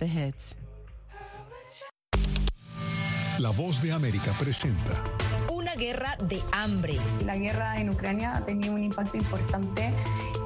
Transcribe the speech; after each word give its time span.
the 0.00 0.06
hits. 0.06 0.56
La 3.38 3.50
voz 3.50 3.80
de 3.80 3.92
América 3.92 4.32
presenta 4.38 5.02
Una 5.50 5.74
guerra 5.74 6.16
de 6.28 6.42
hambre. 6.52 6.98
La 7.24 7.36
guerra 7.36 7.80
en 7.80 7.90
Ucrania 7.90 8.36
ha 8.36 8.44
tenido 8.44 8.74
un 8.74 8.82
impacto 8.82 9.16
importante 9.16 9.94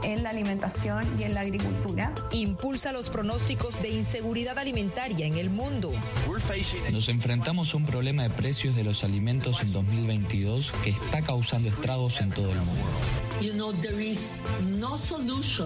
en 0.05 0.23
la 0.23 0.31
alimentación 0.31 1.09
y 1.19 1.25
en 1.25 1.35
la 1.35 1.41
agricultura. 1.41 2.15
Impulsa 2.31 2.93
los 2.93 3.11
pronósticos 3.11 3.81
de 3.83 3.91
inseguridad 3.91 4.59
alimentaria 4.59 5.27
en 5.27 5.39
el 5.39 5.51
mundo. 5.51 5.93
Nos 6.93 7.09
enfrentamos 7.09 7.75
a 7.75 7.77
un 7.77 7.87
problema 7.87 8.23
de 8.25 8.31
precios 8.31 8.77
de 8.77 8.85
los 8.85 9.03
alimentos 9.03 9.61
en 9.63 9.73
2022 9.73 10.73
que 10.85 10.91
está 10.91 11.23
causando 11.23 11.69
estragos 11.69 12.21
en 12.21 12.31
todo 12.31 12.53
el 12.53 12.59
mundo. 12.59 12.85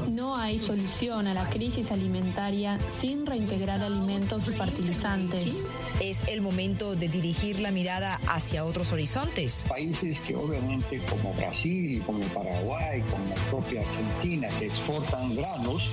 No 0.08 0.36
hay 0.36 0.58
solución 0.58 1.26
a 1.26 1.34
la 1.34 1.48
crisis 1.50 1.90
alimentaria 1.90 2.78
sin 3.00 3.26
reintegrar 3.26 3.80
alimentos 3.82 4.48
y 4.48 4.52
fertilizantes. 4.52 5.54
Es 6.00 6.26
el 6.28 6.40
momento 6.40 6.96
de 6.96 7.08
dirigir 7.08 7.60
la 7.60 7.70
mirada 7.70 8.20
hacia 8.26 8.64
otros 8.64 8.92
horizontes. 8.92 9.64
Países 9.68 10.20
que 10.20 10.34
obviamente 10.34 11.00
como 11.10 11.32
Brasil, 11.34 12.02
como 12.06 12.20
Paraguay, 12.28 13.02
como 13.10 13.28
la 13.28 13.50
propia 13.50 13.82
Argentina, 13.82 14.48
que 14.58 14.66
exportan 14.66 15.36
granos, 15.36 15.90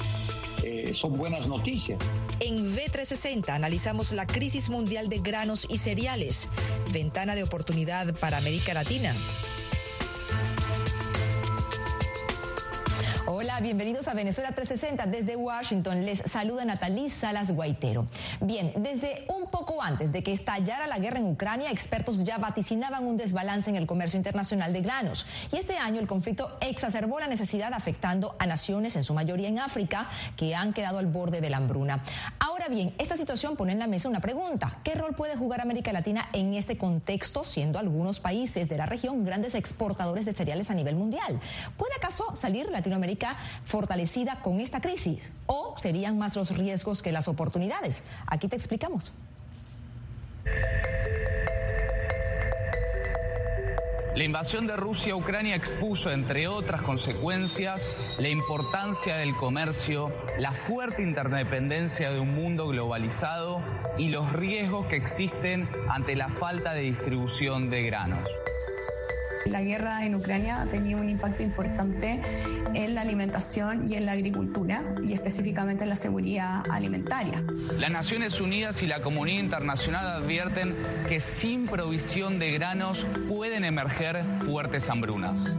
eh, 0.64 0.94
son 0.96 1.18
buenas 1.18 1.48
noticias. 1.48 2.00
En 2.40 2.66
V360 2.66 3.50
analizamos 3.50 4.12
la 4.12 4.26
crisis 4.26 4.70
mundial 4.70 5.10
de 5.10 5.20
granos 5.20 5.68
y 5.70 5.78
cereales, 5.78 6.50
ventana 6.92 7.36
de 7.36 7.44
oportunidad 7.44 8.14
para 8.16 8.38
América 8.38 8.74
Latina. 8.74 9.14
Bienvenidos 13.62 14.10
a 14.10 14.14
Venezuela 14.14 14.52
360 14.52 15.06
desde 15.06 15.38
Washington. 15.38 16.06
Les 16.06 16.20
saluda 16.20 16.66
Natalí 16.66 17.08
Salas 17.08 17.52
Guaitero. 17.52 18.06
Bien, 18.42 18.74
desde 18.76 19.26
un 19.30 19.50
poco 19.50 19.82
antes 19.82 20.12
de 20.12 20.24
que 20.24 20.34
estallara 20.34 20.88
la 20.88 21.00
guerra 21.00 21.20
en 21.20 21.28
Ucrania, 21.28 21.72
expertos 21.72 22.22
ya 22.26 22.38
vaticinaban 22.38 23.06
un 23.06 23.16
desbalance 23.16 23.70
en 23.70 23.78
el 23.78 23.88
comercio 23.88 24.18
internacional 24.18 24.74
de 24.74 24.82
granos. 24.82 25.26
Y 25.54 25.56
este 25.56 25.78
año 25.78 26.02
el 26.02 26.08
conflicto 26.08 26.58
exacerbó 26.60 27.22
la 27.22 27.28
necesidad 27.28 27.74
afectando 27.74 28.36
a 28.40 28.46
naciones, 28.46 28.98
en 28.98 29.06
su 29.06 29.14
mayoría 29.14 29.48
en 29.48 29.60
África, 29.60 30.10
que 30.36 30.54
han 30.54 30.74
quedado 30.74 30.98
al 30.98 31.08
borde 31.08 31.40
de 31.40 31.50
la 31.50 31.58
hambruna. 31.58 32.04
Ahora 32.40 32.68
bien, 32.68 32.94
esta 32.98 33.16
situación 33.16 33.56
pone 33.56 33.72
en 33.72 33.80
la 33.80 33.88
mesa 33.88 34.10
una 34.10 34.20
pregunta. 34.20 34.80
¿Qué 34.84 34.96
rol 34.96 35.16
puede 35.16 35.38
jugar 35.38 35.62
América 35.62 35.94
Latina 35.94 36.28
en 36.34 36.56
este 36.56 36.78
contexto, 36.78 37.46
siendo 37.46 37.80
algunos 37.80 38.20
países 38.20 38.68
de 38.68 38.78
la 38.78 38.86
región 38.86 39.24
grandes 39.24 39.56
exportadores 39.56 40.26
de 40.26 40.34
cereales 40.34 40.70
a 40.70 40.74
nivel 40.74 40.96
mundial? 40.96 41.40
¿Puede 41.78 41.94
acaso 41.96 42.36
salir 42.36 42.70
Latinoamérica 42.70 43.38
fortalecida 43.66 44.42
con 44.42 44.60
esta 44.60 44.82
crisis? 44.82 45.32
¿O 45.46 45.76
serían 45.78 46.18
más 46.18 46.36
los 46.36 46.56
riesgos 46.56 47.02
que 47.02 47.12
las 47.12 47.28
oportunidades? 47.28 48.04
Aquí 48.28 48.48
te 48.48 48.56
explicamos. 48.56 49.12
La 54.16 54.24
invasión 54.24 54.66
de 54.66 54.78
Rusia 54.78 55.12
a 55.12 55.18
Ucrania 55.18 55.56
expuso, 55.56 56.10
entre 56.10 56.48
otras 56.48 56.82
consecuencias, 56.84 57.86
la 58.18 58.30
importancia 58.30 59.18
del 59.18 59.36
comercio, 59.36 60.10
la 60.40 60.54
fuerte 60.54 61.02
interdependencia 61.02 62.12
de 62.12 62.22
un 62.22 62.34
mundo 62.34 62.70
globalizado 62.70 63.62
y 63.98 64.08
los 64.08 64.32
riesgos 64.32 64.86
que 64.86 64.96
existen 64.96 65.68
ante 65.90 66.16
la 66.16 66.30
falta 66.30 66.74
de 66.74 66.84
distribución 66.84 67.70
de 67.70 67.84
granos. 67.84 68.30
La 69.46 69.62
guerra 69.62 70.06
en 70.06 70.16
Ucrania 70.16 70.62
ha 70.62 70.66
tenido 70.66 71.00
un 71.00 71.08
impacto 71.08 71.44
importante 71.44 72.20
en 72.74 72.96
la 72.96 73.02
alimentación 73.02 73.88
y 73.88 73.94
en 73.94 74.08
la 74.08 74.14
agricultura 74.14 74.84
y 75.04 75.14
específicamente 75.14 75.84
en 75.84 75.90
la 75.90 75.96
seguridad 75.96 76.64
alimentaria. 76.70 77.44
Las 77.78 77.92
Naciones 77.92 78.42
Unidas 78.42 78.82
y 78.82 78.88
la 78.88 79.02
comunidad 79.02 79.44
internacional 79.44 80.24
advierten 80.24 80.76
que 81.08 81.20
sin 81.20 81.68
provisión 81.68 82.40
de 82.40 82.54
granos 82.54 83.06
pueden 83.28 83.66
emerger 83.66 84.26
fuertes 84.46 84.90
hambrunas. 84.90 85.56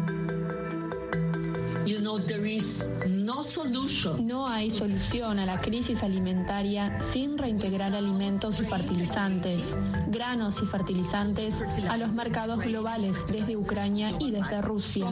No 4.21 4.49
hay 4.49 4.71
solución 4.71 5.39
a 5.39 5.47
la 5.47 5.61
crisis 5.61 6.03
alimentaria 6.03 7.01
sin 7.01 7.37
reintegrar 7.39 7.95
alimentos 7.95 8.61
y 8.61 8.67
fertilizantes, 8.67 9.75
granos 10.09 10.63
y 10.63 10.67
fertilizantes 10.67 11.63
a 11.89 11.97
los 11.97 12.13
mercados 12.13 12.61
globales 12.61 13.17
desde 13.27 13.57
Ucrania 13.57 14.13
y 14.21 14.31
desde 14.31 14.63
Rusia. 14.63 15.07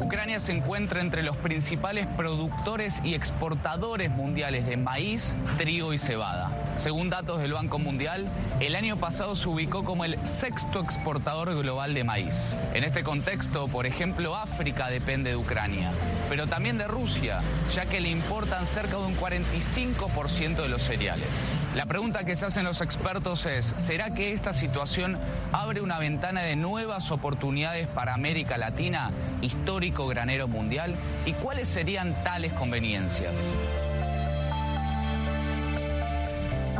Ucrania 0.00 0.40
se 0.40 0.52
encuentra 0.52 1.00
entre 1.00 1.22
los 1.22 1.36
principales 1.36 2.06
productores 2.16 3.00
y 3.04 3.14
exportadores 3.14 4.10
mundiales 4.10 4.66
de 4.66 4.76
maíz, 4.76 5.36
trigo 5.58 5.92
y 5.92 5.98
cebada. 5.98 6.57
Según 6.78 7.10
datos 7.10 7.40
del 7.40 7.52
Banco 7.54 7.80
Mundial, 7.80 8.28
el 8.60 8.76
año 8.76 8.96
pasado 8.96 9.34
se 9.34 9.48
ubicó 9.48 9.84
como 9.84 10.04
el 10.04 10.16
sexto 10.24 10.78
exportador 10.78 11.52
global 11.60 11.92
de 11.92 12.04
maíz. 12.04 12.56
En 12.72 12.84
este 12.84 13.02
contexto, 13.02 13.66
por 13.66 13.84
ejemplo, 13.84 14.36
África 14.36 14.88
depende 14.88 15.30
de 15.30 15.36
Ucrania, 15.36 15.90
pero 16.28 16.46
también 16.46 16.78
de 16.78 16.86
Rusia, 16.86 17.40
ya 17.74 17.84
que 17.86 18.00
le 18.00 18.10
importan 18.10 18.64
cerca 18.64 18.96
de 18.96 19.06
un 19.06 19.16
45% 19.16 20.62
de 20.62 20.68
los 20.68 20.82
cereales. 20.82 21.28
La 21.74 21.84
pregunta 21.86 22.22
que 22.22 22.36
se 22.36 22.46
hacen 22.46 22.64
los 22.64 22.80
expertos 22.80 23.44
es, 23.46 23.74
¿será 23.76 24.14
que 24.14 24.32
esta 24.32 24.52
situación 24.52 25.18
abre 25.50 25.80
una 25.80 25.98
ventana 25.98 26.42
de 26.42 26.54
nuevas 26.54 27.10
oportunidades 27.10 27.88
para 27.88 28.14
América 28.14 28.56
Latina, 28.56 29.10
histórico 29.42 30.06
granero 30.06 30.46
mundial? 30.46 30.94
¿Y 31.26 31.32
cuáles 31.32 31.68
serían 31.68 32.22
tales 32.22 32.52
conveniencias? 32.52 33.34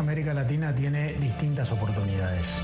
América 0.09 0.33
Latina 0.33 0.75
tiene 0.75 1.13
distintas 1.21 1.71
oportunidades. 1.71 2.63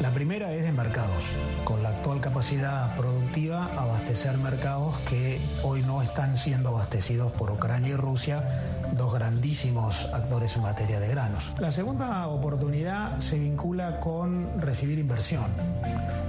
La 0.00 0.12
primera 0.12 0.52
es 0.52 0.62
de 0.62 0.70
mercados. 0.70 1.34
Con 1.64 1.82
la 1.82 1.88
actual 1.88 2.20
capacidad 2.20 2.94
productiva, 2.94 3.64
abastecer 3.76 4.38
mercados 4.38 4.96
que 5.08 5.40
hoy 5.64 5.82
no 5.82 6.00
están 6.00 6.36
siendo 6.36 6.68
abastecidos 6.68 7.32
por 7.32 7.50
Ucrania 7.50 7.88
y 7.88 7.96
Rusia, 7.96 8.44
dos 8.92 9.12
grandísimos 9.12 10.04
actores 10.12 10.54
en 10.54 10.62
materia 10.62 11.00
de 11.00 11.08
granos. 11.08 11.52
La 11.58 11.72
segunda 11.72 12.28
oportunidad 12.28 13.18
se 13.18 13.36
vincula 13.36 13.98
con 13.98 14.60
recibir 14.60 15.00
inversión, 15.00 15.50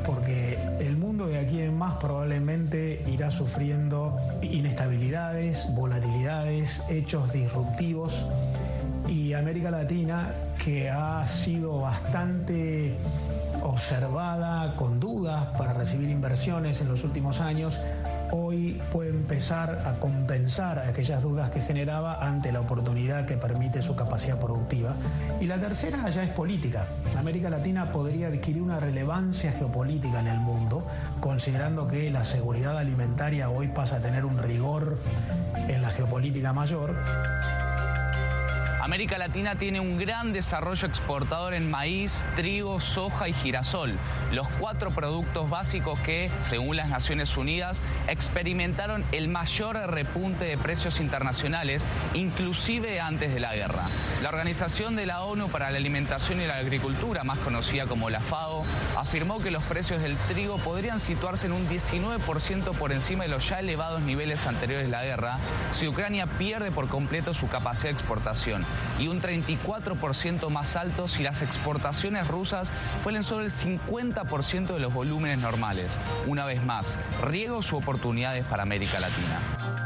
porque 0.03 0.58
el 0.79 0.97
mundo 0.97 1.28
de 1.28 1.38
aquí 1.38 1.62
en 1.62 1.78
más 1.78 1.97
probablemente 1.97 3.06
irá 3.06 3.29
sufriendo 3.29 4.18
inestabilidades, 4.41 5.68
volatilidades, 5.75 6.81
hechos 6.90 7.31
disruptivos 7.31 8.25
y 9.11 9.33
América 9.33 9.69
Latina, 9.69 10.33
que 10.63 10.89
ha 10.89 11.27
sido 11.27 11.81
bastante 11.81 12.95
observada 13.61 14.77
con 14.77 15.01
dudas 15.01 15.47
para 15.57 15.73
recibir 15.73 16.09
inversiones 16.09 16.79
en 16.79 16.88
los 16.88 17.03
últimos 17.03 17.41
años, 17.41 17.77
hoy 18.31 18.81
puede 18.89 19.09
empezar 19.09 19.83
a 19.85 19.99
compensar 19.99 20.79
aquellas 20.79 21.23
dudas 21.23 21.49
que 21.49 21.59
generaba 21.59 22.25
ante 22.25 22.53
la 22.53 22.61
oportunidad 22.61 23.25
que 23.25 23.35
permite 23.35 23.81
su 23.81 23.97
capacidad 23.97 24.39
productiva. 24.39 24.95
Y 25.41 25.47
la 25.47 25.59
tercera 25.59 26.09
ya 26.09 26.23
es 26.23 26.29
política. 26.29 26.88
América 27.17 27.49
Latina 27.49 27.91
podría 27.91 28.28
adquirir 28.28 28.61
una 28.61 28.79
relevancia 28.79 29.51
geopolítica 29.51 30.22
en 30.22 30.28
el 30.28 30.39
mundo, 30.39 30.88
considerando 31.19 31.85
que 31.85 32.09
la 32.11 32.23
seguridad 32.23 32.78
alimentaria 32.78 33.49
hoy 33.49 33.67
pasa 33.67 33.97
a 33.97 33.99
tener 33.99 34.23
un 34.23 34.38
rigor 34.38 34.99
en 35.67 35.81
la 35.81 35.89
geopolítica 35.89 36.53
mayor. 36.53 37.60
América 38.81 39.19
Latina 39.19 39.57
tiene 39.57 39.79
un 39.79 39.99
gran 39.99 40.33
desarrollo 40.33 40.87
exportador 40.87 41.53
en 41.53 41.69
maíz, 41.69 42.25
trigo, 42.35 42.79
soja 42.79 43.29
y 43.29 43.33
girasol, 43.33 43.99
los 44.31 44.47
cuatro 44.59 44.89
productos 44.89 45.51
básicos 45.51 45.99
que, 45.99 46.31
según 46.45 46.77
las 46.77 46.89
Naciones 46.89 47.37
Unidas, 47.37 47.79
experimentaron 48.07 49.05
el 49.11 49.27
mayor 49.27 49.75
repunte 49.91 50.45
de 50.45 50.57
precios 50.57 50.99
internacionales, 50.99 51.85
inclusive 52.15 52.99
antes 52.99 53.31
de 53.31 53.39
la 53.39 53.53
guerra. 53.53 53.85
La 54.23 54.29
Organización 54.29 54.95
de 54.95 55.05
la 55.05 55.22
ONU 55.25 55.47
para 55.51 55.69
la 55.69 55.77
Alimentación 55.77 56.41
y 56.41 56.47
la 56.47 56.57
Agricultura, 56.57 57.23
más 57.23 57.37
conocida 57.37 57.85
como 57.85 58.09
la 58.09 58.19
FAO, 58.19 58.63
afirmó 58.97 59.39
que 59.41 59.51
los 59.51 59.63
precios 59.66 60.01
del 60.01 60.17
trigo 60.27 60.57
podrían 60.57 60.99
situarse 60.99 61.45
en 61.45 61.53
un 61.53 61.67
19% 61.67 62.72
por 62.72 62.91
encima 62.91 63.25
de 63.25 63.29
los 63.29 63.47
ya 63.47 63.59
elevados 63.59 64.01
niveles 64.01 64.47
anteriores 64.47 64.87
de 64.87 64.91
la 64.91 65.03
guerra 65.03 65.37
si 65.69 65.87
Ucrania 65.87 66.25
pierde 66.25 66.72
por 66.72 66.87
completo 66.87 67.35
su 67.35 67.47
capacidad 67.47 67.89
de 67.89 67.93
exportación 67.93 68.66
y 68.99 69.07
un 69.07 69.22
34% 69.22 70.49
más 70.49 70.75
alto 70.75 71.07
si 71.07 71.23
las 71.23 71.41
exportaciones 71.41 72.28
rusas 72.28 72.72
fueran 73.03 73.23
solo 73.23 73.43
el 73.43 73.51
50% 73.51 74.73
de 74.73 74.79
los 74.79 74.93
volúmenes 74.93 75.39
normales. 75.39 75.99
Una 76.28 76.45
vez 76.45 76.63
más, 76.63 76.97
riesgos 77.22 77.72
u 77.73 77.78
oportunidades 77.78 78.45
para 78.45 78.63
América 78.63 78.99
Latina. 78.99 79.80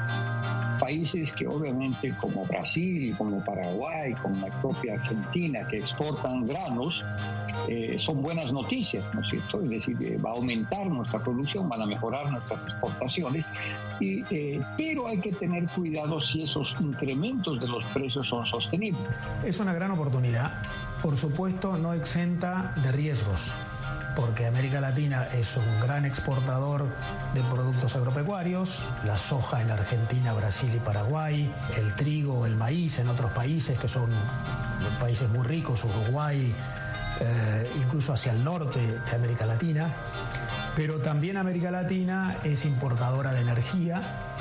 Países 0.86 1.34
que 1.34 1.48
obviamente 1.48 2.14
como 2.22 2.46
Brasil, 2.46 3.16
como 3.18 3.44
Paraguay, 3.44 4.14
como 4.22 4.48
la 4.48 4.62
propia 4.62 4.94
Argentina, 4.94 5.68
que 5.68 5.80
exportan 5.80 6.46
granos, 6.46 7.04
eh, 7.68 7.96
son 7.98 8.22
buenas 8.22 8.54
noticias, 8.54 9.04
¿no 9.12 9.22
es 9.22 9.30
cierto? 9.32 9.64
Es 9.64 9.70
decir, 9.72 10.24
va 10.24 10.30
a 10.30 10.34
aumentar 10.34 10.86
nuestra 10.86 11.24
producción, 11.24 11.68
van 11.68 11.82
a 11.82 11.88
mejorar 11.88 12.32
nuestras 12.32 12.62
exportaciones, 12.62 13.44
y, 14.00 14.24
eh, 14.30 14.62
pero 14.78 15.08
hay 15.08 15.20
que 15.20 15.32
tener 15.32 15.68
cuidado 15.70 16.22
si 16.22 16.44
esos 16.44 16.76
incrementos 16.80 17.60
de 17.60 17.68
los 17.68 17.84
precios 17.86 18.28
son 18.28 18.46
sostenibles. 18.46 19.10
Es 19.44 19.60
una 19.60 19.74
gran 19.74 19.90
oportunidad, 19.90 20.62
por 21.02 21.16
supuesto 21.18 21.78
no 21.78 21.94
exenta 21.94 22.76
de 22.84 22.92
riesgos 22.92 23.56
porque 24.16 24.48
América 24.48 24.80
Latina 24.80 25.28
es 25.34 25.58
un 25.58 25.80
gran 25.80 26.06
exportador 26.06 26.88
de 27.34 27.44
productos 27.44 27.96
agropecuarios, 27.96 28.88
la 29.04 29.18
soja 29.18 29.62
en 29.62 29.72
Argentina, 29.72 30.34
Brasil 30.34 30.72
y 30.74 30.80
Paraguay, 30.80 31.54
el 31.78 31.94
trigo, 31.96 32.46
el 32.46 32.56
maíz 32.56 33.00
en 33.00 33.10
otros 33.10 33.32
países 33.32 33.78
que 33.78 33.88
son 33.88 34.10
países 35.00 35.30
muy 35.30 35.46
ricos, 35.46 35.84
Uruguay, 35.84 36.56
eh, 37.20 37.72
incluso 37.78 38.14
hacia 38.14 38.32
el 38.32 38.44
norte 38.44 38.80
de 38.80 39.16
América 39.16 39.46
Latina. 39.46 39.94
Pero 40.76 41.00
también 41.00 41.38
América 41.38 41.72
Latina 41.72 42.38
es 42.44 42.66
importadora 42.66 43.32
de 43.32 43.42
energía 43.42 44.35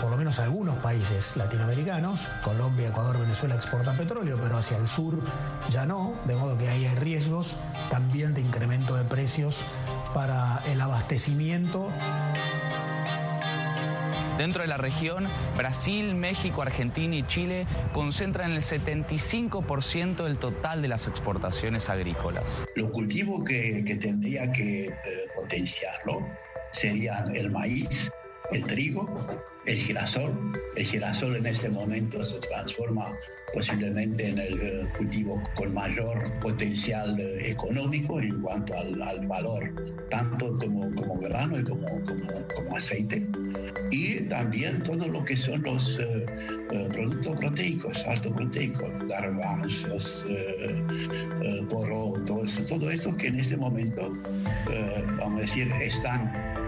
por 0.00 0.10
lo 0.10 0.16
menos 0.16 0.38
algunos 0.38 0.76
países 0.78 1.36
latinoamericanos, 1.36 2.28
Colombia, 2.42 2.88
Ecuador, 2.88 3.18
Venezuela 3.18 3.54
exportan 3.54 3.96
petróleo, 3.96 4.38
pero 4.40 4.56
hacia 4.56 4.76
el 4.76 4.88
sur 4.88 5.20
ya 5.68 5.86
no, 5.86 6.14
de 6.26 6.36
modo 6.36 6.56
que 6.56 6.68
ahí 6.68 6.86
hay 6.86 6.94
riesgos 6.96 7.56
también 7.90 8.34
de 8.34 8.40
incremento 8.40 8.96
de 8.96 9.04
precios 9.04 9.62
para 10.14 10.62
el 10.66 10.80
abastecimiento. 10.80 11.90
Dentro 14.38 14.62
de 14.62 14.68
la 14.68 14.78
región, 14.78 15.28
Brasil, 15.58 16.14
México, 16.14 16.62
Argentina 16.62 17.14
y 17.14 17.26
Chile 17.26 17.66
concentran 17.92 18.52
el 18.52 18.62
75% 18.62 20.24
del 20.24 20.38
total 20.38 20.80
de 20.80 20.88
las 20.88 21.06
exportaciones 21.08 21.90
agrícolas. 21.90 22.64
Los 22.74 22.90
cultivos 22.90 23.44
que, 23.44 23.82
tendría 24.00 24.50
que 24.50 24.86
eh, 24.86 24.94
potenciarlo 25.36 26.26
serían 26.72 27.34
el 27.36 27.50
maíz, 27.50 28.10
el 28.52 28.64
trigo, 28.64 29.08
el 29.66 29.76
girasol. 29.76 30.32
El 30.76 30.84
girasol 30.84 31.36
en 31.36 31.46
este 31.46 31.68
momento 31.68 32.24
se 32.24 32.38
transforma 32.40 33.12
posiblemente 33.52 34.28
en 34.28 34.38
el 34.38 34.60
eh, 34.60 34.88
cultivo 34.96 35.42
con 35.56 35.74
mayor 35.74 36.32
potencial 36.40 37.18
eh, 37.18 37.50
económico 37.50 38.20
en 38.20 38.40
cuanto 38.40 38.76
al, 38.76 39.26
valor, 39.26 39.72
tanto 40.10 40.56
como, 40.58 40.92
como 40.94 41.16
grano 41.18 41.58
y 41.58 41.64
como, 41.64 41.86
como, 42.54 42.76
aceite. 42.76 43.26
Y 43.90 44.24
también 44.28 44.82
todo 44.82 45.08
lo 45.08 45.24
que 45.24 45.36
son 45.36 45.62
los 45.62 45.98
eh, 45.98 46.26
productos 46.92 47.38
proteicos, 47.40 48.04
alto 48.06 48.32
proteicos, 48.34 48.90
garbanzos, 49.08 50.24
porotos, 51.68 52.66
todo 52.68 52.90
eso 52.90 53.16
que 53.16 53.26
en 53.26 53.40
este 53.40 53.56
momento, 53.56 54.12
vamos 55.18 55.38
a 55.38 55.40
decir, 55.42 55.72
están 55.80 56.59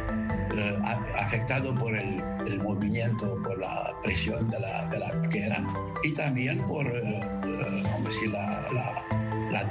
eh, 0.55 0.79
afectado 1.19 1.75
por 1.75 1.97
el, 1.97 2.23
movimiento, 2.59 3.39
por 3.43 3.59
la 3.59 3.95
presión 4.03 4.49
de 4.51 4.61
la, 4.61 4.87
de 4.89 4.99
la 4.99 5.11
guerra 5.29 5.65
y 6.03 6.13
también 6.13 6.61
por 6.67 6.87
eh, 6.87 7.21
eh, 7.47 7.83
decir, 8.05 8.31
la, 8.31 8.71
la, 9.51 9.65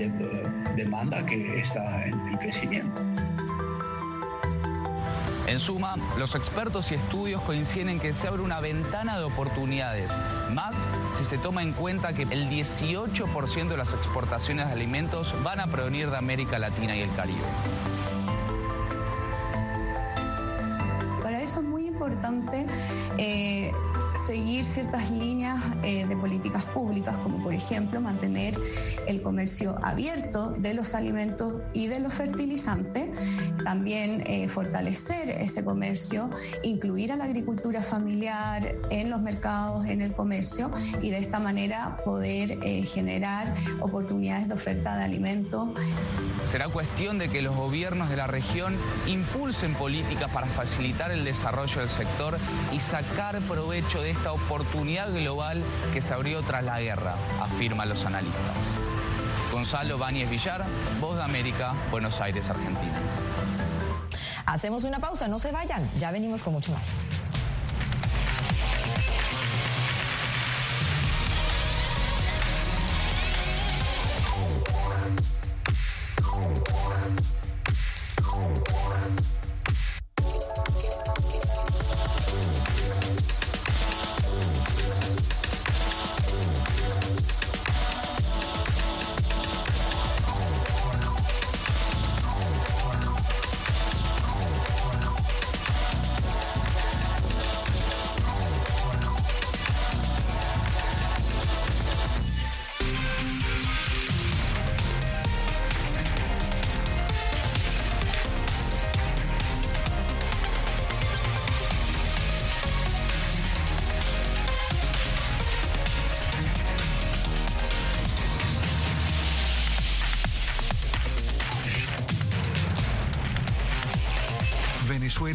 demanda 0.75 1.25
que 1.25 1.60
está 1.60 2.07
en 2.07 2.38
crecimiento. 2.38 3.01
En 5.48 5.60
suma, 5.60 5.98
los 6.18 6.33
expertos 6.36 6.92
y 6.92 6.95
estudios 6.95 7.42
coinciden 7.42 7.89
en 7.89 8.00
que 8.00 8.13
se 8.13 8.28
abre 8.28 8.42
una 8.42 8.60
ventana 8.62 9.18
de 9.18 9.25
oportunidades, 9.25 10.12
más 10.51 10.88
si 11.12 11.25
se 11.25 11.38
toma 11.38 11.62
en 11.62 11.74
cuenta 11.74 12.13
que 12.13 12.24
el 12.24 12.50
18% 12.50 13.68
de 13.68 13.78
las 13.78 13.94
exportaciones 13.94 14.68
de 14.68 14.72
alimentos 14.72 15.36
van 15.44 15.60
a 15.60 15.68
provenir 15.68 16.10
de 16.10 16.18
América 16.18 16.57
Latina 16.57 16.95
y 16.95 17.01
el 17.01 17.13
Caribe. 17.16 17.44
Importante 22.01 22.65
eh, 23.18 23.71
seguir 24.31 24.63
ciertas 24.63 25.12
líneas 25.12 25.62
eh, 25.83 26.06
de 26.06 26.16
políticas 26.16 26.66
públicas, 26.68 27.18
como 27.18 27.44
por 27.44 27.54
ejemplo 27.54 28.00
mantener 28.00 28.57
el 29.06 29.22
comercio 29.22 29.75
abierto 29.83 30.51
de 30.51 30.74
los 30.74 30.95
alimentos 30.95 31.62
y 31.74 31.88
de 31.88 32.00
los 32.00 32.13
fertilizantes, 32.13 33.10
también 33.66 34.24
eh, 34.25 34.48
fortalecer 34.48 35.31
ese 35.31 35.66
comercio, 35.66 36.30
incluir 36.63 37.12
a 37.12 37.18
la 37.18 37.25
agricultura 37.25 37.83
familiar 37.83 38.74
en 38.89 39.10
los 39.10 39.22
mercados, 39.22 39.86
en 39.88 40.01
el 40.01 40.13
comercio 40.13 40.72
y 41.01 41.10
de 41.10 41.18
esta 41.18 41.42
manera 41.42 41.98
poder 42.06 42.57
generar 42.86 43.54
oportunidades 43.81 44.48
de 44.48 44.54
oferta 44.54 44.95
de 44.95 45.04
alimentos. 45.04 45.72
Será 46.45 46.69
cuestión 46.69 47.18
de 47.18 47.28
que 47.28 47.42
los 47.42 47.56
gobiernos 47.56 48.10
de 48.10 48.16
la 48.16 48.28
región 48.28 48.78
impulsen 49.07 49.74
políticas 49.74 50.31
para 50.31 50.48
facilitar 50.48 51.12
el 51.12 51.25
desarrollo 51.25 51.81
del 51.81 51.89
sector 51.89 52.38
y 52.72 52.80
sacar 52.80 53.42
provecho 53.42 54.01
de 54.01 54.20
esta 54.21 54.33
oportunidad 54.33 55.12
global 55.12 55.63
que 55.95 56.00
se 56.00 56.13
abrió 56.13 56.44
tras 56.44 56.63
la 56.63 56.79
guerra, 56.79 57.15
afirman 57.41 57.89
los 57.89 58.06
analistas. 58.06 58.56
Gonzalo 59.51 59.97
Báñez 59.97 60.29
Villar, 60.29 60.63
Voz 61.00 61.15
de 61.15 61.23
América, 61.23 61.73
Buenos 61.89 62.21
Aires, 62.21 62.47
Argentina. 62.47 63.00
Hacemos 64.45 64.83
una 64.83 65.00
pausa, 65.00 65.27
no 65.27 65.39
se 65.39 65.51
vayan, 65.51 65.89
ya 65.95 66.12
venimos 66.12 66.44
con 66.44 66.53
mucho 66.53 66.71
más. 66.71 66.83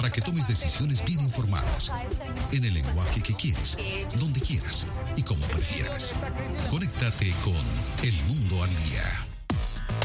para 0.00 0.12
que 0.12 0.20
tomes 0.20 0.46
decisiones 0.46 1.04
bien 1.04 1.18
informadas, 1.18 1.90
en 2.52 2.64
el 2.64 2.74
lenguaje 2.74 3.20
que 3.20 3.34
quieres, 3.34 3.76
donde 4.16 4.40
quieras 4.40 4.86
y 5.16 5.24
como 5.24 5.44
prefieras. 5.46 6.14
Conéctate 6.70 7.34
con 7.42 7.56
El 8.04 8.14
Mundo 8.28 8.62
al 8.62 8.70
Día. 8.84 9.27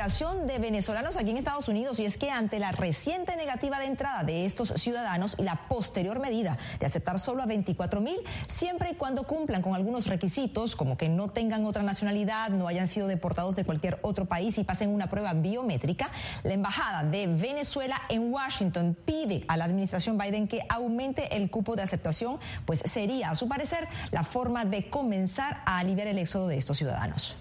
Mirada 0.00 0.04
a 0.04 0.08
la 0.08 0.08
migración 0.08 0.46
de 0.46 0.58
venezolanos 0.58 1.16
aquí 1.16 1.30
en 1.30 1.36
Estados 1.36 1.68
Unidos 1.68 2.00
y 2.00 2.04
es 2.04 2.16
que 2.16 2.30
ante 2.30 2.58
la 2.58 2.72
reciente 2.72 3.36
negativa 3.36 3.78
de 3.78 3.86
entrada 3.86 4.24
de 4.24 4.46
estos 4.46 4.72
ciudadanos 4.76 5.36
y 5.38 5.42
la 5.42 5.68
posterior 5.68 6.20
medida 6.20 6.56
de 6.78 6.86
aceptar 6.86 7.18
solo 7.18 7.42
a 7.42 7.46
24 7.46 8.00
mil, 8.00 8.16
siempre 8.46 8.92
y 8.92 8.94
cuando 8.94 9.24
cumplan 9.24 9.60
con 9.62 9.74
algunos 9.74 10.06
requisitos 10.06 10.74
como 10.74 10.96
que 10.96 11.08
no 11.08 11.28
tengan 11.28 11.66
otra 11.66 11.82
nacionalidad, 11.82 12.50
no 12.50 12.66
hayan 12.66 12.88
sido 12.88 13.08
deportados 13.08 13.56
de 13.56 13.64
cualquier 13.64 13.98
otro 14.02 14.24
país 14.24 14.56
y 14.58 14.64
pasen 14.64 14.90
una 14.90 15.08
prueba 15.08 15.34
biométrica, 15.34 16.10
la 16.44 16.54
Embajada 16.54 17.04
de 17.04 17.26
Venezuela 17.26 18.00
en 18.08 18.32
Washington 18.32 18.96
pide 19.04 19.44
a 19.48 19.56
la 19.56 19.64
administración 19.64 20.16
Biden 20.16 20.48
que 20.48 20.62
aumente 20.68 21.36
el 21.36 21.50
cupo 21.50 21.76
de 21.76 21.82
aceptación, 21.82 22.38
pues 22.64 22.80
sería, 22.80 23.30
a 23.30 23.34
su 23.34 23.48
parecer, 23.48 23.88
la 24.12 24.22
forma 24.22 24.64
de 24.64 24.88
comenzar 24.88 25.62
a 25.66 25.78
aliviar 25.78 26.06
el 26.06 26.18
éxodo 26.18 26.48
de 26.48 26.56
estos 26.56 26.78
ciudadanos. 26.78 27.36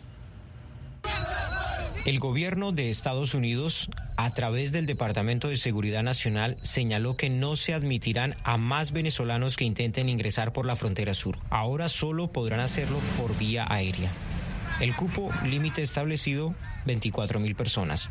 El 2.09 2.17
gobierno 2.17 2.71
de 2.71 2.89
Estados 2.89 3.35
Unidos, 3.35 3.87
a 4.17 4.33
través 4.33 4.71
del 4.71 4.87
Departamento 4.87 5.49
de 5.49 5.57
Seguridad 5.57 6.01
Nacional, 6.01 6.57
señaló 6.63 7.15
que 7.15 7.29
no 7.29 7.55
se 7.55 7.75
admitirán 7.75 8.35
a 8.43 8.57
más 8.57 8.93
venezolanos 8.93 9.55
que 9.55 9.65
intenten 9.65 10.09
ingresar 10.09 10.51
por 10.51 10.65
la 10.65 10.75
frontera 10.75 11.13
sur. 11.13 11.37
Ahora 11.51 11.87
solo 11.87 12.31
podrán 12.31 12.61
hacerlo 12.61 12.99
por 13.15 13.37
vía 13.37 13.67
aérea. 13.69 14.11
El 14.81 14.95
cupo 14.95 15.29
límite 15.45 15.83
establecido, 15.83 16.55
24 16.87 17.39
mil 17.39 17.53
personas. 17.53 18.09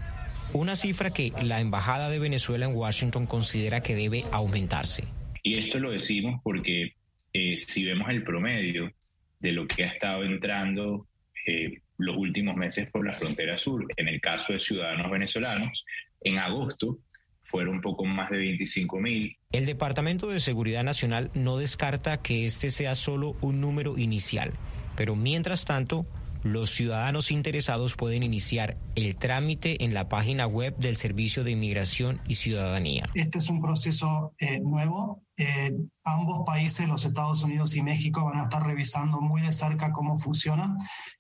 Una 0.53 0.77
cifra 0.77 1.13
que 1.13 1.33
la 1.43 1.61
Embajada 1.61 2.09
de 2.09 2.21
Venezuela 2.21 2.67
en 2.67 2.77
Washington 2.77 3.27
considera 3.27 3.81
que 3.81 3.97
debe 3.97 4.23
aumentarse. 4.31 5.09
Y 5.43 5.55
esto 5.55 5.81
lo 5.81 5.91
decimos 5.91 6.41
porque 6.45 6.93
eh, 7.33 7.59
si 7.59 7.85
vemos 7.85 8.11
el 8.11 8.23
promedio 8.23 8.93
de 9.41 9.51
lo 9.51 9.67
que 9.67 9.83
ha 9.83 9.89
estado 9.89 10.23
entrando 10.23 11.08
eh, 11.47 11.81
los 11.99 12.17
últimos 12.17 12.57
meses 12.57 12.91
por 12.91 13.07
la 13.07 13.15
frontera 13.15 13.59
sur. 13.59 13.87
En 13.97 14.09
el 14.09 14.21
caso 14.21 14.53
de 14.53 14.59
ciudadanos 14.59 15.11
venezolanos, 15.11 15.85
en 16.21 16.39
agosto 16.39 16.99
fueron 17.43 17.77
un 17.77 17.81
poco 17.81 18.05
más 18.05 18.31
de 18.31 18.39
25 18.39 19.01
mil. 19.01 19.37
El 19.53 19.67
Departamento 19.67 20.29
de 20.29 20.41
Seguridad 20.41 20.85
Nacional 20.85 21.31
no 21.35 21.57
descarta 21.57 22.21
que 22.21 22.45
este 22.45 22.71
sea 22.71 22.95
solo 22.95 23.37
un 23.41 23.61
número 23.61 23.97
inicial, 23.97 24.53
pero 24.97 25.17
mientras 25.17 25.65
tanto, 25.65 26.07
los 26.43 26.71
ciudadanos 26.71 27.33
interesados 27.33 27.97
pueden 27.97 28.23
iniciar 28.23 28.77
el 28.95 29.17
trámite 29.17 29.83
en 29.83 29.93
la 29.95 30.09
página 30.09 30.47
web 30.47 30.77
del 30.77 30.97
Servicio 30.97 31.43
de 31.43 31.53
Inmigración 31.53 32.21
y 32.29 32.35
Ciudadanía. 32.35 33.09
Este 33.15 33.39
es 33.39 33.49
un 33.49 33.61
proceso 33.61 34.35
eh, 34.39 34.61
nuevo. 34.61 35.23
Eh, 35.37 35.73
ambos 36.05 36.45
países, 36.47 36.89
los 36.89 37.05
Estados 37.05 37.43
Unidos 37.43 37.75
y 37.77 37.83
México, 37.83 38.25
van 38.25 38.41
a 38.41 38.45
estar 38.45 38.65
revisando 38.65 39.21
muy 39.21 39.43
de 39.43 39.53
cerca 39.53 39.91
cómo 39.93 40.19
funciona 40.19 40.77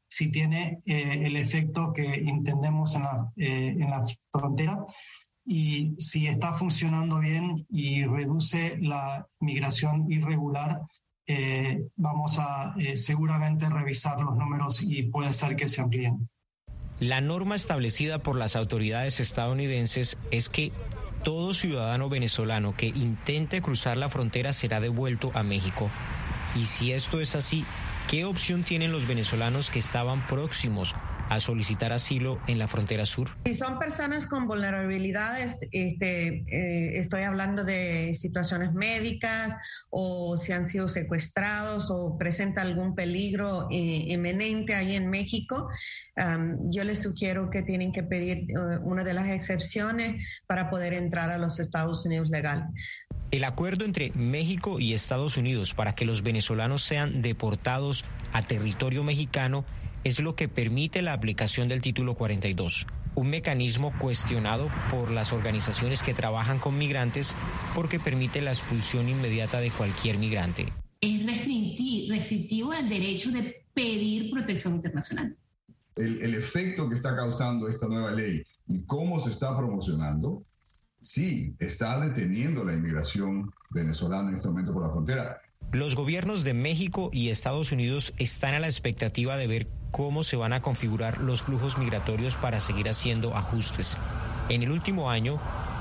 si 0.08 0.30
tiene 0.30 0.80
eh, 0.86 1.22
el 1.24 1.36
efecto 1.36 1.92
que 1.92 2.14
entendemos 2.14 2.94
en 2.94 3.02
la, 3.02 3.30
eh, 3.36 3.76
en 3.78 3.90
la 3.90 4.04
frontera 4.32 4.84
y 5.44 5.94
si 5.98 6.26
está 6.26 6.54
funcionando 6.54 7.20
bien 7.20 7.66
y 7.70 8.04
reduce 8.04 8.78
la 8.80 9.26
migración 9.40 10.10
irregular, 10.10 10.80
eh, 11.26 11.86
vamos 11.96 12.38
a 12.38 12.74
seguramente 12.94 13.68
revisar 13.68 14.20
los 14.20 14.36
números 14.36 14.82
y 14.82 15.04
puede 15.04 15.32
ser 15.32 15.56
que 15.56 15.68
se 15.68 15.80
amplíen. 15.80 16.28
La 17.00 17.20
norma 17.20 17.54
establecida 17.54 18.18
por 18.18 18.36
las 18.36 18.56
autoridades 18.56 19.20
estadounidenses 19.20 20.18
es 20.30 20.48
que 20.48 20.72
todo 21.22 21.54
ciudadano 21.54 22.08
venezolano 22.08 22.76
que 22.76 22.86
intente 22.86 23.60
cruzar 23.60 23.96
la 23.96 24.08
frontera 24.08 24.52
será 24.52 24.80
devuelto 24.80 25.30
a 25.34 25.42
México. 25.42 25.90
Y 26.54 26.64
si 26.64 26.92
esto 26.92 27.20
es 27.20 27.34
así, 27.34 27.64
¿Qué 28.08 28.24
opción 28.24 28.64
tienen 28.64 28.90
los 28.90 29.06
venezolanos 29.06 29.70
que 29.70 29.78
estaban 29.78 30.26
próximos 30.28 30.94
a 31.28 31.40
solicitar 31.40 31.92
asilo 31.92 32.40
en 32.46 32.58
la 32.58 32.66
frontera 32.66 33.04
sur? 33.04 33.28
Si 33.44 33.52
son 33.52 33.78
personas 33.78 34.26
con 34.26 34.46
vulnerabilidades, 34.46 35.68
este, 35.72 36.42
eh, 36.46 36.98
estoy 36.98 37.24
hablando 37.24 37.64
de 37.64 38.14
situaciones 38.14 38.72
médicas 38.72 39.54
o 39.90 40.38
si 40.38 40.52
han 40.52 40.64
sido 40.64 40.88
secuestrados 40.88 41.90
o 41.90 42.16
presenta 42.16 42.62
algún 42.62 42.94
peligro 42.94 43.68
eh, 43.70 43.74
inminente 43.74 44.74
ahí 44.74 44.96
en 44.96 45.10
México, 45.10 45.68
yo 46.70 46.82
les 46.82 47.02
sugiero 47.02 47.48
que 47.48 47.62
tienen 47.62 47.92
que 47.92 48.02
pedir 48.02 48.38
eh, 48.38 48.78
una 48.82 49.04
de 49.04 49.14
las 49.14 49.28
excepciones 49.28 50.26
para 50.46 50.68
poder 50.68 50.92
entrar 50.92 51.30
a 51.30 51.38
los 51.38 51.60
Estados 51.60 52.04
Unidos 52.06 52.28
legal. 52.28 52.66
El 53.30 53.44
acuerdo 53.44 53.84
entre 53.84 54.10
México 54.12 54.80
y 54.80 54.94
Estados 54.94 55.36
Unidos 55.36 55.74
para 55.74 55.94
que 55.94 56.06
los 56.06 56.22
venezolanos 56.22 56.80
sean 56.80 57.20
deportados 57.20 58.06
a 58.32 58.40
territorio 58.40 59.04
mexicano 59.04 59.66
es 60.02 60.20
lo 60.20 60.34
que 60.34 60.48
permite 60.48 61.02
la 61.02 61.12
aplicación 61.12 61.68
del 61.68 61.82
título 61.82 62.14
42, 62.14 62.86
un 63.16 63.28
mecanismo 63.28 63.92
cuestionado 63.98 64.70
por 64.90 65.10
las 65.10 65.34
organizaciones 65.34 66.02
que 66.02 66.14
trabajan 66.14 66.58
con 66.58 66.78
migrantes 66.78 67.34
porque 67.74 68.00
permite 68.00 68.40
la 68.40 68.52
expulsión 68.52 69.10
inmediata 69.10 69.60
de 69.60 69.72
cualquier 69.72 70.16
migrante. 70.16 70.72
Es 71.02 71.26
restrictivo 71.26 72.72
el 72.72 72.88
derecho 72.88 73.30
de 73.30 73.66
pedir 73.74 74.30
protección 74.30 74.76
internacional. 74.76 75.36
El, 75.96 76.22
el 76.22 76.34
efecto 76.34 76.88
que 76.88 76.94
está 76.94 77.14
causando 77.14 77.68
esta 77.68 77.86
nueva 77.88 78.10
ley 78.10 78.42
y 78.68 78.86
cómo 78.86 79.18
se 79.18 79.28
está 79.28 79.54
promocionando 79.54 80.44
sí 81.00 81.54
está 81.58 81.98
deteniendo 82.00 82.64
la 82.64 82.72
inmigración 82.72 83.52
venezolana 83.70 84.28
en 84.28 84.34
este 84.34 84.48
momento 84.48 84.72
por 84.72 84.82
la 84.82 84.90
frontera. 84.90 85.42
Los 85.72 85.96
gobiernos 85.96 86.44
de 86.44 86.54
México 86.54 87.10
y 87.12 87.28
Estados 87.28 87.72
Unidos 87.72 88.14
están 88.16 88.54
a 88.54 88.60
la 88.60 88.68
expectativa 88.68 89.36
de 89.36 89.46
ver 89.46 89.68
cómo 89.90 90.22
se 90.22 90.36
van 90.36 90.52
a 90.52 90.62
configurar 90.62 91.20
los 91.20 91.42
flujos 91.42 91.78
migratorios 91.78 92.36
para 92.36 92.60
seguir 92.60 92.88
haciendo 92.88 93.36
ajustes. 93.36 93.98
En 94.48 94.62
el 94.62 94.70
último 94.70 95.10
año, 95.10 95.38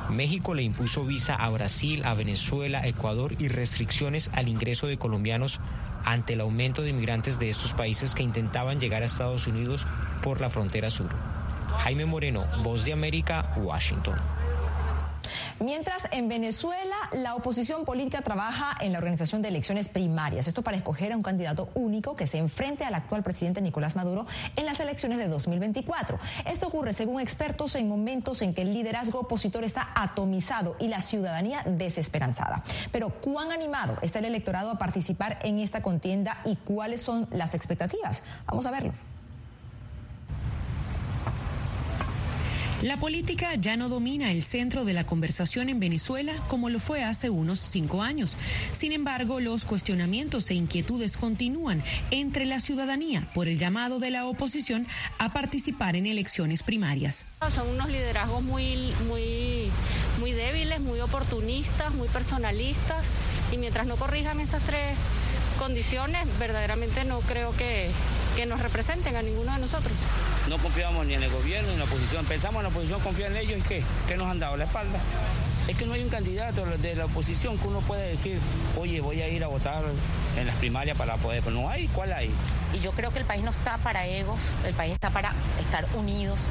México 0.09 0.53
le 0.53 0.63
impuso 0.63 1.05
visa 1.05 1.35
a 1.35 1.49
Brasil, 1.49 2.03
a 2.05 2.13
Venezuela, 2.13 2.85
Ecuador 2.87 3.35
y 3.39 3.47
restricciones 3.47 4.29
al 4.33 4.49
ingreso 4.49 4.87
de 4.87 4.97
colombianos 4.97 5.61
ante 6.03 6.33
el 6.33 6.41
aumento 6.41 6.81
de 6.81 6.89
inmigrantes 6.89 7.39
de 7.39 7.49
estos 7.49 7.73
países 7.73 8.15
que 8.15 8.23
intentaban 8.23 8.79
llegar 8.79 9.03
a 9.03 9.05
Estados 9.05 9.47
Unidos 9.47 9.85
por 10.21 10.41
la 10.41 10.49
frontera 10.49 10.89
sur. 10.89 11.09
Jaime 11.79 12.05
Moreno, 12.05 12.45
Voz 12.63 12.85
de 12.85 12.93
América, 12.93 13.53
Washington. 13.57 14.15
Mientras 15.59 16.07
en 16.11 16.29
Venezuela 16.29 16.95
la 17.13 17.33
oposición 17.33 17.83
política 17.83 18.21
trabaja 18.21 18.75
en 18.79 18.91
la 18.91 18.99
organización 18.99 19.41
de 19.41 19.47
elecciones 19.47 19.87
primarias, 19.87 20.47
esto 20.47 20.61
para 20.61 20.77
escoger 20.77 21.11
a 21.11 21.17
un 21.17 21.23
candidato 21.23 21.69
único 21.73 22.15
que 22.15 22.27
se 22.27 22.37
enfrente 22.37 22.85
al 22.85 22.93
actual 22.93 23.23
presidente 23.23 23.59
Nicolás 23.59 23.95
Maduro 23.95 24.27
en 24.55 24.65
las 24.67 24.79
elecciones 24.79 25.17
de 25.17 25.27
2024. 25.27 26.19
Esto 26.45 26.67
ocurre, 26.67 26.93
según 26.93 27.19
expertos, 27.19 27.73
en 27.73 27.89
momentos 27.89 28.43
en 28.43 28.53
que 28.53 28.61
el 28.61 28.71
liderazgo 28.71 29.21
opositor 29.21 29.63
está 29.63 29.89
atomizado 29.95 30.75
y 30.79 30.89
la 30.89 31.01
ciudadanía 31.01 31.63
desesperanzada. 31.65 32.63
Pero 32.91 33.09
¿cuán 33.09 33.51
animado 33.51 33.97
está 34.03 34.19
el 34.19 34.25
electorado 34.25 34.69
a 34.69 34.77
participar 34.77 35.39
en 35.41 35.57
esta 35.57 35.81
contienda 35.81 36.39
y 36.45 36.57
cuáles 36.57 37.01
son 37.01 37.27
las 37.31 37.55
expectativas? 37.55 38.21
Vamos 38.45 38.67
a 38.67 38.71
verlo. 38.71 38.93
La 42.83 42.97
política 42.97 43.55
ya 43.55 43.75
no 43.75 43.89
domina 43.89 44.31
el 44.31 44.43
centro 44.43 44.85
de 44.85 44.93
la 44.93 45.03
conversación 45.03 45.67
en 45.69 45.79
Venezuela 45.79 46.35
como 46.47 46.69
lo 46.69 46.79
fue 46.79 47.03
hace 47.03 47.31
unos 47.31 47.57
cinco 47.57 48.03
años. 48.03 48.37
Sin 48.71 48.91
embargo, 48.91 49.39
los 49.39 49.65
cuestionamientos 49.65 50.51
e 50.51 50.53
inquietudes 50.53 51.17
continúan 51.17 51.83
entre 52.11 52.45
la 52.45 52.59
ciudadanía 52.59 53.27
por 53.33 53.47
el 53.47 53.57
llamado 53.57 53.97
de 53.97 54.11
la 54.11 54.27
oposición 54.27 54.85
a 55.17 55.33
participar 55.33 55.95
en 55.95 56.05
elecciones 56.05 56.61
primarias. 56.61 57.25
Son 57.49 57.67
unos 57.67 57.89
liderazgos 57.89 58.43
muy, 58.43 58.93
muy, 59.07 59.71
muy 60.19 60.33
débiles, 60.33 60.79
muy 60.79 60.99
oportunistas, 60.99 61.95
muy 61.95 62.09
personalistas 62.09 63.05
y 63.51 63.57
mientras 63.57 63.87
no 63.87 63.95
corrijan 63.95 64.39
esas 64.39 64.61
tres 64.61 64.95
condiciones, 65.57 66.27
verdaderamente 66.37 67.05
no 67.05 67.21
creo 67.21 67.55
que, 67.57 67.89
que 68.37 68.45
nos 68.45 68.61
representen 68.61 69.15
a 69.15 69.23
ninguno 69.23 69.51
de 69.51 69.57
nosotros. 69.57 69.91
No 70.47 70.59
confiamos 70.59 71.07
ni 71.07 71.15
en 71.15 71.23
el 71.23 71.31
gobierno 71.31 71.69
ni 71.69 71.73
en 71.73 71.79
la 71.79 71.85
oposición. 71.85 72.23
Pensamos 72.23 72.57
en 72.57 72.63
la 72.65 72.69
oposición, 72.69 73.01
confiar 73.01 73.31
en 73.31 73.37
ellos 73.37 73.57
y 73.57 73.61
¿qué? 73.63 73.83
¿Qué 74.07 74.15
nos 74.15 74.27
han 74.27 74.37
dado 74.37 74.55
la 74.57 74.65
espalda? 74.65 74.99
Es 75.67 75.75
que 75.77 75.85
no 75.85 75.93
hay 75.93 76.01
un 76.01 76.09
candidato 76.09 76.65
de 76.65 76.95
la 76.95 77.05
oposición 77.05 77.57
que 77.57 77.67
uno 77.67 77.81
pueda 77.81 78.01
decir, 78.01 78.39
oye, 78.79 79.01
voy 79.01 79.21
a 79.21 79.27
ir 79.27 79.43
a 79.43 79.47
votar 79.47 79.83
en 80.37 80.47
las 80.47 80.55
primarias 80.55 80.97
para 80.97 81.17
poder, 81.17 81.41
pero 81.43 81.55
no 81.55 81.69
hay, 81.69 81.87
¿cuál 81.89 82.13
hay? 82.13 82.29
Y 82.73 82.79
yo 82.79 82.91
creo 82.91 83.11
que 83.11 83.19
el 83.19 83.25
país 83.25 83.43
no 83.43 83.51
está 83.51 83.77
para 83.77 84.07
egos, 84.07 84.39
el 84.65 84.73
país 84.73 84.93
está 84.93 85.09
para 85.09 85.33
estar 85.59 85.85
unidos, 85.97 86.49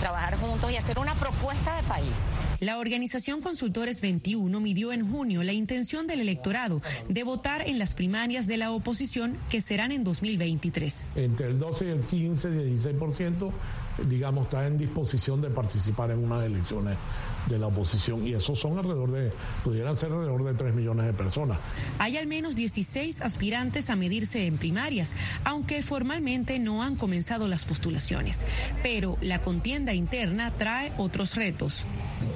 trabajar 0.00 0.36
juntos 0.38 0.70
y 0.72 0.76
hacer 0.76 0.98
una 0.98 1.14
propuesta 1.14 1.76
de 1.76 1.82
país. 1.84 2.12
La 2.58 2.78
organización 2.78 3.40
Consultores 3.40 4.00
21 4.00 4.60
midió 4.60 4.92
en 4.92 5.08
junio 5.08 5.44
la 5.44 5.52
intención 5.52 6.06
del 6.06 6.20
electorado 6.20 6.80
de 7.08 7.22
votar 7.22 7.68
en 7.68 7.78
las 7.78 7.94
primarias 7.94 8.46
de 8.46 8.56
la 8.56 8.72
oposición 8.72 9.36
que 9.50 9.60
serán 9.60 9.92
en 9.92 10.02
2023. 10.02 11.04
Entre 11.16 11.48
el 11.48 11.58
12 11.58 11.84
y 11.84 11.88
el 11.90 12.00
15, 12.00 12.48
16%, 12.48 13.52
digamos, 14.08 14.44
está 14.44 14.66
en 14.66 14.78
disposición 14.78 15.40
de 15.40 15.50
participar 15.50 16.10
en 16.10 16.24
unas 16.24 16.44
elecciones 16.44 16.96
de 17.48 17.58
la 17.58 17.68
oposición 17.68 18.26
y 18.26 18.34
esos 18.34 18.58
son 18.58 18.78
alrededor 18.78 19.10
de, 19.12 19.32
pudieran 19.62 19.96
ser 19.96 20.12
alrededor 20.12 20.44
de 20.44 20.54
3 20.54 20.74
millones 20.74 21.06
de 21.06 21.12
personas. 21.12 21.58
Hay 21.98 22.16
al 22.16 22.26
menos 22.26 22.56
16 22.56 23.20
aspirantes 23.20 23.90
a 23.90 23.96
medirse 23.96 24.46
en 24.46 24.58
primarias, 24.58 25.14
aunque 25.44 25.82
formalmente 25.82 26.58
no 26.58 26.82
han 26.82 26.96
comenzado 26.96 27.48
las 27.48 27.64
postulaciones. 27.64 28.44
Pero 28.82 29.16
la 29.20 29.42
contienda 29.42 29.94
interna 29.94 30.52
trae 30.56 30.92
otros 30.98 31.36
retos. 31.36 31.86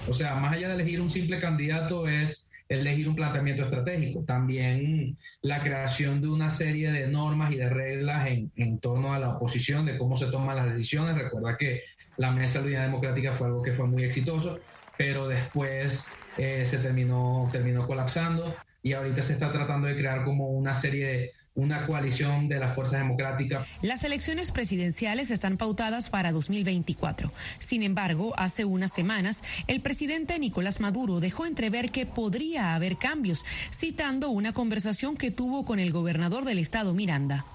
O 0.08 0.14
sea, 0.14 0.34
más 0.36 0.54
allá 0.54 0.68
de 0.68 0.74
elegir 0.74 1.00
un 1.00 1.10
simple 1.10 1.40
candidato 1.40 2.08
es 2.08 2.46
elegir 2.68 3.08
un 3.08 3.16
planteamiento 3.16 3.64
estratégico. 3.64 4.22
También 4.24 5.16
la 5.42 5.62
creación 5.62 6.20
de 6.20 6.28
una 6.28 6.50
serie 6.50 6.92
de 6.92 7.08
normas 7.08 7.52
y 7.52 7.56
de 7.56 7.68
reglas 7.68 8.28
en, 8.28 8.52
en 8.56 8.78
torno 8.78 9.12
a 9.12 9.18
la 9.18 9.30
oposición, 9.30 9.86
de 9.86 9.98
cómo 9.98 10.16
se 10.16 10.26
toman 10.26 10.56
las 10.56 10.72
decisiones. 10.72 11.16
Recuerda 11.16 11.56
que 11.56 11.82
la 12.16 12.30
Mesa 12.30 12.60
de 12.60 12.66
Unidad 12.66 12.82
Democrática 12.84 13.32
fue 13.32 13.48
algo 13.48 13.62
que 13.62 13.72
fue 13.72 13.86
muy 13.86 14.04
exitoso 14.04 14.60
pero 15.00 15.28
después 15.28 16.04
eh, 16.36 16.66
se 16.66 16.76
terminó, 16.76 17.48
terminó 17.50 17.86
colapsando 17.86 18.54
y 18.82 18.92
ahorita 18.92 19.22
se 19.22 19.32
está 19.32 19.50
tratando 19.50 19.86
de 19.86 19.96
crear 19.96 20.26
como 20.26 20.50
una 20.50 20.74
serie 20.74 21.06
de 21.06 21.32
una 21.54 21.86
coalición 21.86 22.48
de 22.48 22.58
las 22.58 22.74
fuerzas 22.74 23.00
democráticas. 23.00 23.66
Las 23.80 24.04
elecciones 24.04 24.52
presidenciales 24.52 25.30
están 25.30 25.56
pautadas 25.56 26.10
para 26.10 26.32
2024. 26.32 27.32
Sin 27.58 27.82
embargo, 27.82 28.34
hace 28.36 28.66
unas 28.66 28.92
semanas, 28.92 29.42
el 29.68 29.80
presidente 29.80 30.38
Nicolás 30.38 30.80
Maduro 30.80 31.18
dejó 31.18 31.46
entrever 31.46 31.90
que 31.92 32.04
podría 32.04 32.74
haber 32.74 32.98
cambios, 32.98 33.46
citando 33.72 34.28
una 34.28 34.52
conversación 34.52 35.16
que 35.16 35.30
tuvo 35.30 35.64
con 35.64 35.78
el 35.78 35.92
gobernador 35.92 36.44
del 36.44 36.58
estado 36.58 36.92
Miranda. 36.92 37.46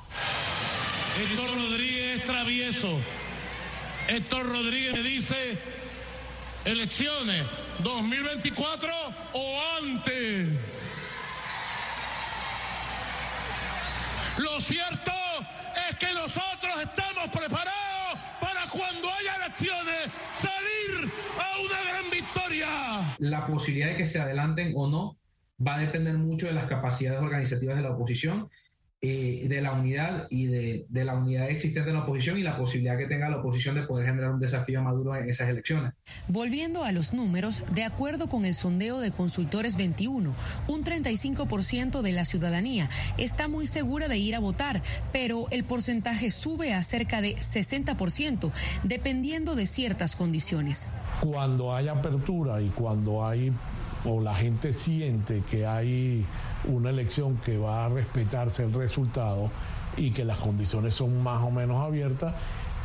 Héctor 1.22 1.48
Rodríguez 1.56 2.24
travieso. 2.24 3.00
Héctor 4.08 4.48
Rodríguez 4.48 4.94
me 4.94 5.04
dice 5.04 5.36
elecciones 6.66 7.46
2024 7.84 8.90
o 9.34 9.60
antes. 9.82 10.50
Lo 14.38 14.60
cierto 14.60 15.12
es 15.90 15.98
que 15.98 16.14
nosotros 16.14 16.74
estamos 16.82 17.30
preparados 17.32 18.20
para 18.42 18.68
cuando 18.70 19.08
haya 19.10 19.36
elecciones 19.46 20.12
salir 20.34 21.12
a 21.40 21.60
una 21.62 21.92
gran 21.92 22.10
victoria. 22.10 23.16
La 23.20 23.48
posibilidad 23.48 23.90
de 23.90 23.98
que 23.98 24.06
se 24.06 24.20
adelanten 24.20 24.74
o 24.76 24.88
no 24.88 25.18
va 25.66 25.76
a 25.76 25.80
depender 25.80 26.18
mucho 26.18 26.48
de 26.48 26.54
las 26.54 26.66
capacidades 26.66 27.22
organizativas 27.22 27.78
de 27.78 27.84
la 27.84 27.92
oposición 27.92 28.50
eh, 29.08 29.48
de 29.48 29.62
la 29.62 29.74
unidad 29.74 30.28
y 30.30 30.48
de, 30.48 30.86
de, 30.90 31.06
la 31.06 31.16
unidad 31.16 31.50
existente 31.50 31.90
en 31.90 31.96
la 31.96 32.04
oposición 32.04 32.38
y 32.40 32.44
la 32.44 32.58
posibilidad 32.58 32.98
que 32.98 33.06
tenga 33.06 33.30
la 33.30 33.38
oposición 33.38 33.76
de 33.76 33.84
poder 33.84 34.08
generar 34.08 34.32
un 34.32 34.40
desafío 34.40 34.82
maduro 34.82 35.16
en 35.16 35.30
esas 35.30 35.50
elecciones. 35.50 35.94
Volviendo 36.28 36.84
a 36.84 36.92
los 36.92 37.14
números, 37.14 37.64
de 37.74 37.84
acuerdo 37.84 38.28
con 38.28 38.46
el 38.46 38.54
sondeo 38.54 39.00
de 39.00 39.12
Consultores 39.12 39.78
21, 39.78 40.34
un 40.68 40.84
35% 40.84 42.02
de 42.02 42.12
la 42.12 42.26
ciudadanía 42.26 42.90
está 43.18 43.48
muy 43.48 43.68
segura 43.68 44.08
de 44.08 44.18
ir 44.18 44.36
a 44.36 44.40
votar, 44.40 44.82
pero 45.12 45.48
el 45.52 45.64
porcentaje 45.64 46.32
sube 46.32 46.74
a 46.74 46.82
cerca 46.84 47.22
de 47.22 47.36
60%, 47.36 48.52
dependiendo 48.84 49.56
de 49.56 49.68
ciertas 49.68 50.16
condiciones. 50.16 50.90
Cuando 51.22 51.76
hay 51.76 51.88
apertura 51.88 52.62
y 52.62 52.70
cuando 52.70 53.26
hay 53.26 53.52
o 54.06 54.22
la 54.22 54.36
gente 54.36 54.72
siente 54.72 55.42
que 55.50 55.66
hay 55.66 56.26
una 56.68 56.90
elección 56.90 57.38
que 57.38 57.58
va 57.58 57.86
a 57.86 57.90
respetarse 57.90 58.64
el 58.64 58.74
resultado 58.74 59.50
y 59.98 60.12
que 60.12 60.26
las 60.26 60.38
condiciones 60.38 60.94
son 60.96 61.22
más 61.24 61.42
o 61.42 61.52
menos 61.52 61.84
abiertas, 61.84 62.34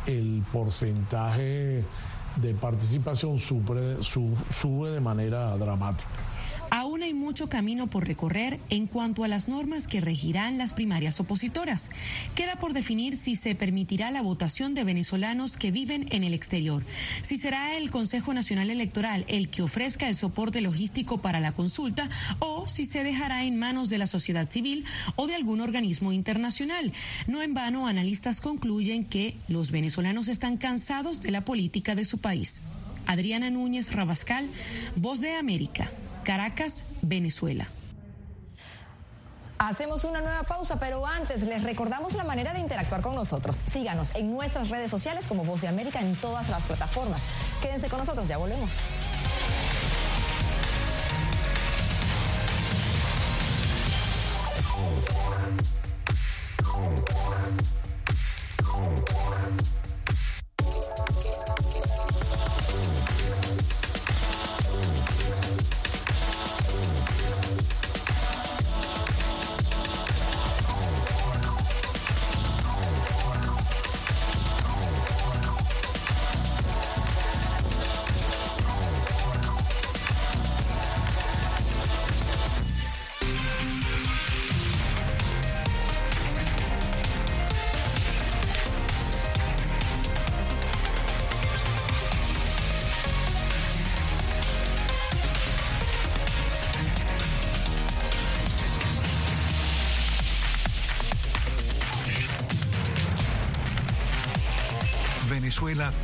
el 0.07 0.43
porcentaje 0.51 1.83
de 2.37 2.53
participación 2.53 3.39
sube, 3.39 3.97
sube 4.01 4.89
de 4.89 4.99
manera 4.99 5.57
dramática. 5.57 6.09
Hay 7.03 7.13
mucho 7.15 7.49
camino 7.49 7.87
por 7.87 8.07
recorrer 8.07 8.59
en 8.69 8.85
cuanto 8.85 9.23
a 9.23 9.27
las 9.27 9.47
normas 9.47 9.87
que 9.87 10.01
regirán 10.01 10.57
las 10.57 10.73
primarias 10.73 11.19
opositoras. 11.19 11.89
Queda 12.35 12.57
por 12.57 12.73
definir 12.73 13.17
si 13.17 13.35
se 13.35 13.55
permitirá 13.55 14.11
la 14.11 14.21
votación 14.21 14.73
de 14.73 14.83
venezolanos 14.83 15.57
que 15.57 15.71
viven 15.71 16.07
en 16.11 16.23
el 16.23 16.33
exterior, 16.33 16.85
si 17.21 17.37
será 17.37 17.75
el 17.75 17.89
Consejo 17.89 18.33
Nacional 18.33 18.69
Electoral 18.69 19.25
el 19.27 19.49
que 19.49 19.63
ofrezca 19.63 20.07
el 20.07 20.15
soporte 20.15 20.61
logístico 20.61 21.21
para 21.21 21.39
la 21.39 21.53
consulta 21.53 22.09
o 22.39 22.67
si 22.67 22.85
se 22.85 23.03
dejará 23.03 23.45
en 23.45 23.57
manos 23.57 23.89
de 23.89 23.97
la 23.97 24.07
sociedad 24.07 24.47
civil 24.47 24.85
o 25.15 25.27
de 25.27 25.35
algún 25.35 25.61
organismo 25.61 26.11
internacional. 26.11 26.93
No 27.27 27.41
en 27.41 27.53
vano, 27.53 27.87
analistas 27.87 28.41
concluyen 28.41 29.05
que 29.05 29.35
los 29.47 29.71
venezolanos 29.71 30.27
están 30.27 30.57
cansados 30.57 31.21
de 31.21 31.31
la 31.31 31.45
política 31.45 31.95
de 31.95 32.05
su 32.05 32.19
país. 32.19 32.61
Adriana 33.07 33.49
Núñez 33.49 33.91
Rabascal, 33.91 34.49
Voz 34.95 35.19
de 35.19 35.35
América. 35.35 35.91
Caracas, 36.23 36.83
Venezuela. 37.01 37.67
Hacemos 39.57 40.05
una 40.05 40.21
nueva 40.21 40.41
pausa, 40.41 40.79
pero 40.79 41.05
antes 41.05 41.43
les 41.43 41.63
recordamos 41.63 42.15
la 42.15 42.23
manera 42.23 42.51
de 42.51 42.59
interactuar 42.59 43.01
con 43.01 43.13
nosotros. 43.13 43.57
Síganos 43.69 44.15
en 44.15 44.31
nuestras 44.31 44.69
redes 44.69 44.89
sociales 44.89 45.27
como 45.27 45.43
Voz 45.43 45.61
de 45.61 45.67
América 45.67 45.99
en 46.01 46.15
todas 46.15 46.49
las 46.49 46.63
plataformas. 46.63 47.21
Quédense 47.61 47.87
con 47.87 47.99
nosotros, 47.99 48.27
ya 48.27 48.37
volvemos. 48.37 48.71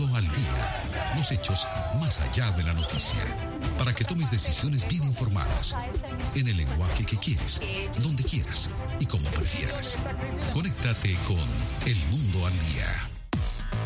mundo 0.00 0.16
al 0.16 0.24
día, 0.24 1.14
los 1.16 1.30
hechos 1.30 1.66
más 2.00 2.20
allá 2.20 2.50
de 2.52 2.62
la 2.62 2.72
noticia 2.72 3.50
para 3.78 3.94
que 3.94 4.04
tomes 4.04 4.30
decisiones 4.30 4.86
bien 4.88 5.04
informadas, 5.04 5.74
en 6.34 6.48
el 6.48 6.56
lenguaje 6.56 7.04
que 7.04 7.18
quieres, 7.18 7.60
donde 8.02 8.24
quieras 8.24 8.70
y 8.98 9.06
como 9.06 9.28
prefieras. 9.30 9.96
Conéctate 10.52 11.16
con 11.26 11.38
El 11.86 11.96
Mundo 12.10 12.46
al 12.46 12.52
Día. 12.72 13.09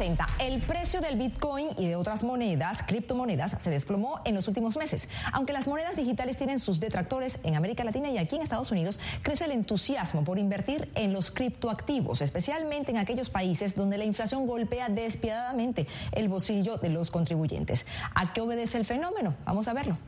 Venezuela 0.00 0.26
360, 0.26 0.26
el 0.38 0.60
precio 0.62 1.00
del 1.00 1.16
Bitcoin 1.16 1.68
y 1.76 1.86
de 1.86 1.96
otras 1.96 2.22
monedas, 2.22 2.82
criptomonedas, 2.82 3.56
se 3.60 3.70
desplomó 3.70 4.20
en 4.24 4.34
los 4.34 4.48
últimos 4.48 4.76
meses. 4.76 5.08
Aunque 5.32 5.52
las 5.52 5.68
monedas 5.68 5.94
digitales 5.94 6.36
tienen 6.38 6.58
sus 6.58 6.80
detractores 6.80 7.38
en 7.44 7.54
América 7.54 7.84
Latina 7.84 8.08
y 8.10 8.16
aquí 8.16 8.36
en 8.36 8.42
Estados 8.42 8.70
Unidos, 8.70 8.98
crece 9.22 9.44
el 9.44 9.52
entusiasmo 9.52 10.24
por 10.24 10.38
invertir 10.38 10.90
en 10.94 11.12
los 11.12 11.30
criptoactivos, 11.30 12.22
especialmente 12.22 12.90
en 12.90 12.96
aquellos 12.96 13.28
países 13.28 13.76
donde 13.76 13.98
la 13.98 14.04
inflación 14.04 14.46
golpea 14.46 14.88
despiadadamente 14.88 15.86
el 16.12 16.28
bolsillo 16.28 16.78
de 16.78 16.88
los 16.88 17.10
contribuyentes. 17.10 17.86
¿A 18.14 18.32
qué 18.32 18.40
obedece 18.40 18.78
el 18.78 18.86
fenómeno? 18.86 19.34
Vamos 19.44 19.68
a 19.68 19.74
verlo. 19.74 19.98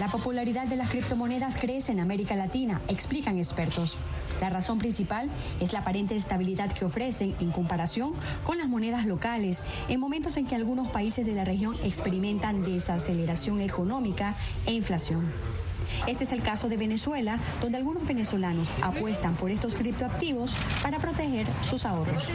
La 0.00 0.08
popularidad 0.10 0.66
de 0.66 0.76
las 0.76 0.88
criptomonedas 0.88 1.58
crece 1.58 1.92
en 1.92 2.00
América 2.00 2.34
Latina, 2.34 2.80
explican 2.88 3.36
expertos. 3.36 3.98
La 4.40 4.48
razón 4.48 4.78
principal 4.78 5.28
es 5.60 5.74
la 5.74 5.80
aparente 5.80 6.16
estabilidad 6.16 6.72
que 6.72 6.86
ofrecen 6.86 7.34
en 7.38 7.50
comparación 7.50 8.14
con 8.42 8.56
las 8.56 8.66
monedas 8.66 9.04
locales 9.04 9.62
en 9.90 10.00
momentos 10.00 10.38
en 10.38 10.46
que 10.46 10.54
algunos 10.54 10.88
países 10.88 11.26
de 11.26 11.34
la 11.34 11.44
región 11.44 11.76
experimentan 11.84 12.64
desaceleración 12.64 13.60
económica 13.60 14.36
e 14.64 14.72
inflación. 14.72 15.30
Este 16.06 16.24
es 16.24 16.32
el 16.32 16.40
caso 16.40 16.70
de 16.70 16.78
Venezuela, 16.78 17.38
donde 17.60 17.76
algunos 17.76 18.06
venezolanos 18.06 18.72
apuestan 18.80 19.36
por 19.36 19.50
estos 19.50 19.74
criptoactivos 19.74 20.56
para 20.82 20.98
proteger 20.98 21.46
sus 21.60 21.84
ahorros. 21.84 22.30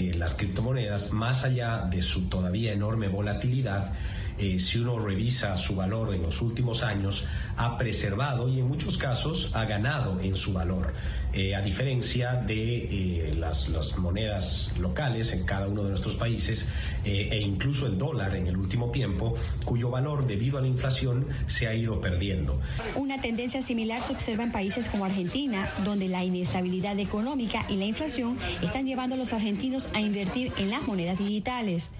Las 0.00 0.34
criptomonedas, 0.34 1.12
más 1.12 1.44
allá 1.44 1.86
de 1.86 2.02
su 2.02 2.28
todavía 2.28 2.74
enorme 2.74 3.08
volatilidad, 3.08 3.94
eh, 4.38 4.58
si 4.58 4.78
uno 4.78 4.98
revisa 4.98 5.56
su 5.56 5.76
valor 5.76 6.14
en 6.14 6.22
los 6.22 6.42
últimos 6.42 6.82
años, 6.82 7.24
ha 7.56 7.78
preservado 7.78 8.48
y 8.48 8.58
en 8.58 8.68
muchos 8.68 8.96
casos 8.96 9.50
ha 9.54 9.64
ganado 9.64 10.20
en 10.20 10.34
su 10.34 10.52
valor. 10.52 10.92
Eh, 11.32 11.54
a 11.54 11.60
diferencia 11.60 12.34
de 12.34 13.30
eh, 13.30 13.34
las, 13.34 13.68
las, 13.68 13.96
monedas 13.98 14.72
locales 14.78 15.32
en 15.32 15.44
cada 15.44 15.68
uno 15.68 15.84
de 15.84 15.90
nuestros 15.90 16.16
países 16.16 16.68
e 17.04 17.38
incluso 17.38 17.86
el 17.86 17.98
dólar 17.98 18.34
en 18.34 18.46
el 18.46 18.56
último 18.56 18.90
tiempo, 18.90 19.34
cuyo 19.64 19.90
valor 19.90 20.26
debido 20.26 20.56
a 20.56 20.62
la 20.62 20.66
inflación 20.66 21.26
se 21.46 21.68
ha 21.68 21.74
ido 21.74 22.00
perdiendo. 22.00 22.58
Una 22.94 23.20
tendencia 23.20 23.60
similar 23.60 24.00
se 24.00 24.14
observa 24.14 24.42
en 24.42 24.52
países 24.52 24.88
como 24.88 25.04
Argentina, 25.04 25.68
donde 25.84 26.08
la 26.08 26.24
inestabilidad 26.24 26.98
económica 26.98 27.66
y 27.68 27.76
la 27.76 27.84
inflación 27.84 28.38
están 28.62 28.86
llevando 28.86 29.16
a 29.16 29.18
los 29.18 29.34
argentinos 29.34 29.90
a 29.92 30.00
invertir 30.00 30.52
en 30.56 30.70
las 30.70 30.82
monedas 30.86 31.18
digitales 31.18 31.90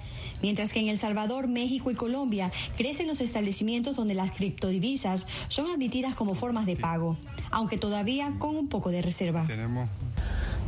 mientras 0.45 0.75
que 0.75 0.81
en 0.81 0.89
El 0.89 0.99
Salvador, 0.99 1.49
México 1.49 1.91
y 1.91 1.95
Colombia 1.95 2.53
crecen 2.77 3.07
los 3.07 3.23
establecimientos 3.23 3.97
donde 3.97 4.13
las 4.13 4.31
criptodivisas 4.31 5.27
son 5.49 5.71
admitidas 5.71 6.15
como 6.15 6.35
formas 6.35 6.67
de 6.67 6.77
pago, 6.77 7.17
aunque 7.51 7.79
todavía 7.79 8.35
con 8.39 8.55
un 8.55 8.69
poco 8.69 8.91
de 8.91 9.01
reserva. 9.01 9.47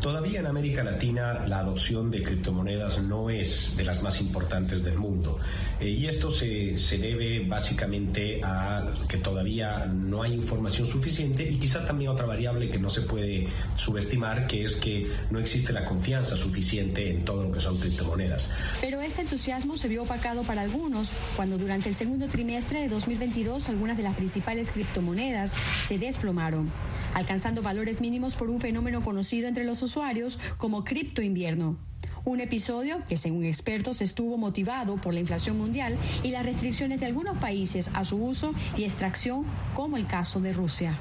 Todavía 0.01 0.41
en 0.41 0.47
América 0.47 0.85
Latina 0.85 1.47
la 1.47 1.61
adopción 1.61 2.11
de 2.11 2.23
criptomonedas 2.23 3.03
no 3.03 3.31
es 3.31 3.77
de 3.77 3.85
las 3.85 4.03
más 4.03 4.21
importantes 4.21 4.85
del 4.85 4.99
mundo. 4.99 5.39
Eh, 5.81 5.89
y 5.89 6.07
esto 6.07 6.31
se, 6.31 6.77
se, 6.77 6.99
debe 6.99 7.47
básicamente 7.47 8.41
a 8.43 8.93
que 9.09 9.19
todavía 9.19 9.87
no 9.87 10.23
hay 10.23 10.35
información 10.35 10.89
suficiente 10.89 11.49
y 11.49 11.59
quizá 11.59 11.87
también 11.87 12.11
otra 12.11 12.27
variable 12.27 12.71
que 12.71 12.79
no 12.79 12.91
se 12.91 13.03
puede 13.03 13.49
subestimar, 13.75 14.47
que 14.47 14.65
es 14.65 14.77
que 14.77 15.07
no 15.31 15.39
existe 15.39 15.73
la 15.73 15.85
confianza 15.85 16.37
suficiente 16.37 17.11
en 17.11 17.25
todo 17.25 17.45
lo 17.45 17.53
que 17.53 17.61
son 17.61 17.79
criptomonedas. 17.79 18.53
Pero 18.81 19.01
este 19.01 19.23
entusiasmo 19.23 19.77
se 19.77 19.89
vio 19.89 20.03
opacado 20.03 20.45
para 20.45 20.63
algunos 20.63 21.13
cuando 21.37 21.59
durante 21.59 21.89
el 21.89 21.95
segundo 21.95 22.29
trimestre 22.29 22.81
de 22.81 22.89
2022 22.89 23.69
algunas 23.69 23.97
de 23.97 24.03
las 24.03 24.17
principales 24.17 24.71
criptomonedas 24.71 25.55
se 25.83 25.99
desplomaron, 25.99 26.71
alcanzando 27.15 27.63
valores 27.63 28.01
mínimos 28.01 28.37
por 28.37 28.51
un 28.51 28.61
fenómeno 28.61 29.03
conocido 29.03 29.49
entre 29.49 29.65
los 29.65 29.83
usuarios 29.87 30.39
como 30.59 30.85
cripto 30.85 31.23
invierno. 31.23 31.77
Un 32.25 32.41
episodio 32.41 33.03
que, 33.09 33.17
según 33.17 33.45
expertos, 33.45 34.03
estuvo 34.03 34.37
motivado 34.37 34.97
por 34.97 35.15
la 35.15 35.21
inflación 35.21 35.57
mundial 35.57 35.97
y 36.25 36.33
las 36.33 36.45
restricciones 36.45 36.99
de 36.99 37.07
algunos 37.07 37.39
países 37.39 37.89
a 37.95 38.03
su 38.03 38.17
uso 38.17 38.53
y 38.77 38.83
extracción, 38.83 39.45
como 39.75 39.97
el 39.97 40.07
caso 40.07 40.41
de 40.41 40.53
Rusia. 40.53 40.99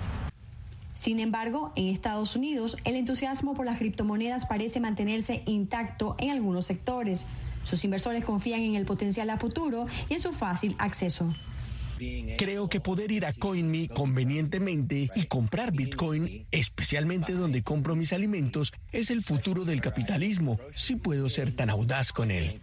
Sin 0.94 1.20
embargo, 1.20 1.74
en 1.76 1.88
Estados 1.88 2.36
Unidos, 2.36 2.78
el 2.86 2.96
entusiasmo 2.96 3.56
por 3.56 3.66
las 3.66 3.80
criptomonedas 3.80 4.46
parece 4.46 4.80
mantenerse 4.80 5.42
intacto 5.48 6.16
en 6.20 6.30
algunos 6.30 6.66
sectores. 6.66 7.26
Sus 7.64 7.84
inversores 7.84 8.24
confían 8.24 8.62
en 8.62 8.76
el 8.76 8.86
potencial 8.86 9.30
a 9.32 9.38
futuro 9.38 9.88
y 10.10 10.14
en 10.14 10.20
su 10.20 10.32
fácil 10.32 10.76
acceso. 10.78 11.34
Creo 12.38 12.70
que 12.70 12.80
poder 12.80 13.12
ir 13.12 13.26
a 13.26 13.34
CoinMe 13.34 13.90
convenientemente 13.90 15.10
y 15.16 15.26
comprar 15.26 15.72
Bitcoin, 15.72 16.46
especialmente 16.52 17.34
donde 17.34 17.64
compro 17.64 17.96
mis 17.96 18.14
alimentos, 18.14 18.74
es 18.92 19.10
el 19.10 19.24
futuro 19.24 19.66
del 19.66 19.82
capitalismo, 19.82 20.60
si 20.74 20.96
puedo 20.96 21.30
ser 21.30 21.54
tan 21.54 21.70
audaz 21.70 22.12
con 22.12 22.32
él. 22.32 22.60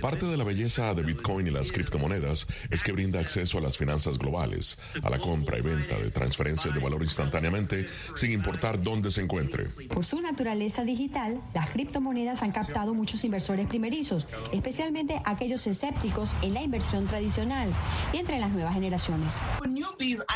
Parte 0.00 0.26
de 0.26 0.36
la 0.36 0.44
belleza 0.44 0.94
de 0.94 1.02
Bitcoin 1.02 1.46
y 1.46 1.50
las 1.50 1.72
criptomonedas 1.72 2.46
es 2.70 2.82
que 2.82 2.92
brinda 2.92 3.20
acceso 3.20 3.58
a 3.58 3.60
las 3.60 3.76
finanzas 3.76 4.18
globales, 4.18 4.78
a 5.02 5.10
la 5.10 5.18
compra 5.18 5.58
y 5.58 5.62
venta 5.62 5.98
de 5.98 6.10
transferencias 6.10 6.74
de 6.74 6.80
valor 6.80 7.02
instantáneamente, 7.02 7.86
sin 8.14 8.32
importar 8.32 8.82
dónde 8.82 9.10
se 9.10 9.20
encuentre. 9.20 9.68
Por 9.88 10.04
su 10.04 10.20
naturaleza 10.20 10.84
digital, 10.84 11.40
las 11.54 11.70
criptomonedas 11.70 12.42
han 12.42 12.52
captado 12.52 12.94
muchos 12.94 13.24
inversores 13.24 13.66
primerizos, 13.66 14.26
especialmente 14.52 15.20
aquellos 15.24 15.66
escépticos 15.66 16.36
en 16.42 16.54
la 16.54 16.62
inversión 16.62 17.06
tradicional. 17.06 17.72
Y 18.12 18.18
entre 18.18 18.38
las 18.44 18.52
nuevas 18.52 18.74
generaciones. 18.74 19.40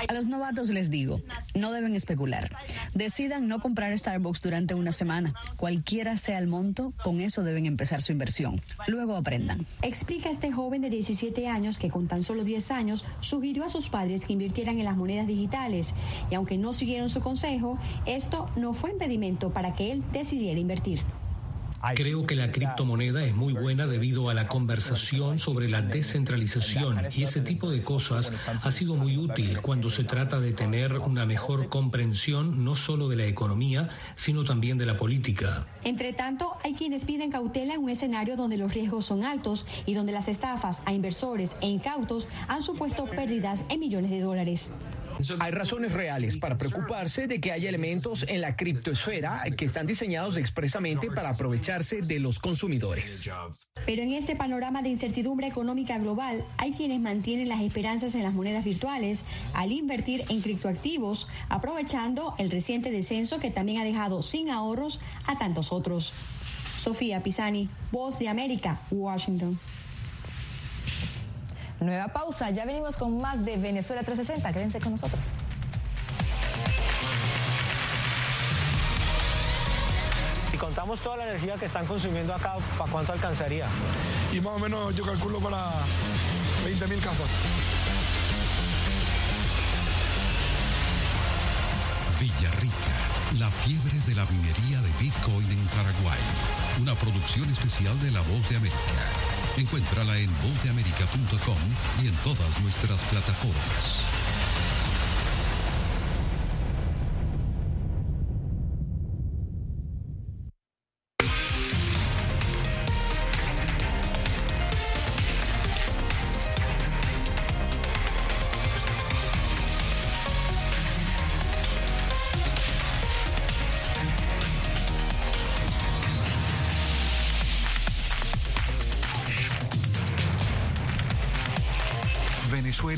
A 0.09 0.15
los 0.15 0.27
novatos 0.29 0.71
les 0.71 0.91
digo, 0.91 1.21
no 1.55 1.73
deben 1.73 1.95
especular. 1.95 2.51
Decidan 2.95 3.49
no 3.49 3.61
comprar 3.61 3.97
Starbucks 3.97 4.41
durante 4.41 4.75
una 4.75 4.93
semana. 4.93 5.35
Cualquiera 5.57 6.17
sea 6.17 6.39
el 6.39 6.47
monto, 6.47 6.95
con 7.05 7.21
eso 7.21 7.43
deben 7.43 7.67
empezar 7.67 8.01
su 8.01 8.13
inversión. 8.13 8.63
Luego 8.87 9.15
aprendan. 9.15 9.67
Explica 9.83 10.31
este 10.31 10.51
joven 10.51 10.81
de 10.81 10.89
17 10.89 11.49
años 11.49 11.77
que 11.77 11.91
con 11.91 12.09
tan 12.09 12.23
solo 12.23 12.45
10 12.45 12.71
años 12.71 13.05
sugirió 13.21 13.65
a 13.65 13.69
sus 13.69 13.91
padres 13.91 14.25
que 14.25 14.33
invirtieran 14.33 14.79
en 14.79 14.87
las 14.87 14.97
monedas 14.97 15.27
digitales 15.27 15.95
y 16.31 16.35
aunque 16.35 16.57
no 16.57 16.73
siguieron 16.73 17.11
su 17.11 17.21
consejo, 17.21 17.79
esto 18.07 18.51
no 18.57 18.73
fue 18.73 18.91
impedimento 18.91 19.51
para 19.51 19.75
que 19.75 19.93
él 19.93 20.03
decidiera 20.13 20.59
invertir. 20.59 21.03
Creo 21.95 22.27
que 22.27 22.35
la 22.35 22.51
criptomoneda 22.51 23.25
es 23.25 23.35
muy 23.35 23.53
buena 23.53 23.87
debido 23.87 24.29
a 24.29 24.35
la 24.35 24.49
conversación 24.49 25.39
sobre 25.39 25.69
la 25.69 25.81
descentralización 25.81 26.99
y 27.15 27.23
ese 27.23 27.41
tipo 27.41 27.71
de 27.71 27.83
cosas 27.83 28.33
ha 28.63 28.71
sido 28.71 28.97
muy 28.97 29.17
útil 29.17 29.61
cuando 29.61 29.89
se 29.89 30.05
trata 30.05 30.41
de 30.41 30.53
tener 30.53 30.99
una 30.99 31.25
mejor 31.25 31.69
comprensión 31.69 32.65
no 32.65 32.75
solo 32.75 33.09
de 33.09 33.17
la 33.17 33.27
economía, 33.27 33.91
sino 34.15 34.45
también 34.45 34.77
de 34.77 34.87
la 34.87 34.97
política. 34.97 35.67
Entre 35.85 36.13
tanto, 36.13 36.57
hay 36.65 36.75
quienes 36.75 37.05
piden 37.05 37.31
cautela 37.31 37.75
en 37.75 37.81
un 37.81 37.91
escenario 37.91 38.37
donde 38.37 38.57
los 38.57 38.75
riesgos 38.75 39.07
son 39.07 39.25
altos 39.25 39.67
y 39.87 39.95
donde 39.95 40.13
las 40.13 40.29
estafas 40.29 40.83
a 40.85 40.93
inversores 40.93 41.57
e 41.61 41.69
incautos 41.69 42.29
han 42.49 42.63
supuesto 42.63 43.05
pérdidas 43.07 43.65
en 43.69 43.81
millones 43.81 44.11
de 44.11 44.21
dólares. 44.21 44.73
Hay 45.41 45.51
razones 45.51 45.93
reales 45.93 46.37
para 46.37 46.59
preocuparse 46.59 47.27
de 47.27 47.41
que 47.41 47.53
haya 47.53 47.69
elementos 47.69 48.25
en 48.29 48.41
la 48.41 48.57
criptosfera 48.57 49.43
que 49.57 49.65
están 49.65 49.87
diseñados 49.87 50.37
expresamente 50.37 51.11
para 51.11 51.31
aprovecharse 51.31 52.03
de 52.03 52.21
los 52.21 52.39
consumidores. 52.39 53.29
Pero 53.85 54.03
en 54.03 54.13
este 54.13 54.37
panorama 54.37 54.83
de 54.83 54.91
incertidumbre 54.91 55.47
económica 55.47 55.99
global, 55.99 56.45
hay 56.57 56.73
quienes 56.73 57.01
mantienen 57.01 57.49
las 57.49 57.61
esperanzas 57.63 58.15
en 58.15 58.23
las 58.23 58.35
monedas 58.35 58.65
virtuales 58.65 59.25
al 59.55 59.73
invertir 59.73 60.25
en 60.29 60.41
criptoactivos, 60.41 61.29
aprovechando 61.49 62.35
el 62.39 62.51
reciente 62.51 62.91
descenso 62.91 63.41
que 63.41 63.51
también 63.51 63.79
ha 63.79 63.85
dejado 63.85 64.23
sin 64.23 64.51
ahorros 64.51 65.01
a 65.27 65.37
tantos 65.39 65.73
otros. 65.73 66.13
Sofía 66.79 67.23
Pisani, 67.23 67.69
Voz 67.91 68.19
de 68.19 68.29
América, 68.29 68.81
Washington. 68.91 69.59
Nueva 71.81 72.09
pausa, 72.09 72.51
ya 72.51 72.65
venimos 72.65 72.97
con 72.97 73.19
más 73.19 73.45
de 73.45 73.57
Venezuela 73.57 74.03
360, 74.03 74.53
quédense 74.53 74.81
con 74.81 74.93
nosotros. 74.93 75.27
Si 80.51 80.57
contamos 80.57 81.01
toda 81.01 81.19
la 81.19 81.25
energía 81.29 81.55
que 81.55 81.67
están 81.67 81.87
consumiendo 81.87 82.35
acá, 82.35 82.57
¿para 82.77 82.91
cuánto 82.91 83.13
alcanzaría? 83.13 83.67
Y 84.33 84.41
más 84.41 84.55
o 84.55 84.59
menos 84.59 84.95
yo 84.97 85.05
calculo 85.05 85.39
para 85.39 85.71
20.000 86.67 87.01
casas. 87.01 87.31
Villarrica, 92.19 93.39
la 93.39 93.49
fiebre 93.49 94.01
de 94.05 94.15
la 94.17 94.25
minería 94.25 94.81
de 94.81 94.91
Bitcoin 94.99 95.49
en 95.53 95.65
Paraguay. 95.69 96.19
Una 96.83 96.95
producción 96.97 97.49
especial 97.49 97.99
de 98.01 98.11
La 98.11 98.21
Voz 98.23 98.49
de 98.49 98.57
América. 98.57 99.28
Encuéntrala 99.59 100.17
en 100.19 100.31
vozdeamerica.com 100.41 101.59
y 102.03 102.07
en 102.07 102.15
todas 102.23 102.61
nuestras 102.61 103.03
plataformas. 103.05 104.08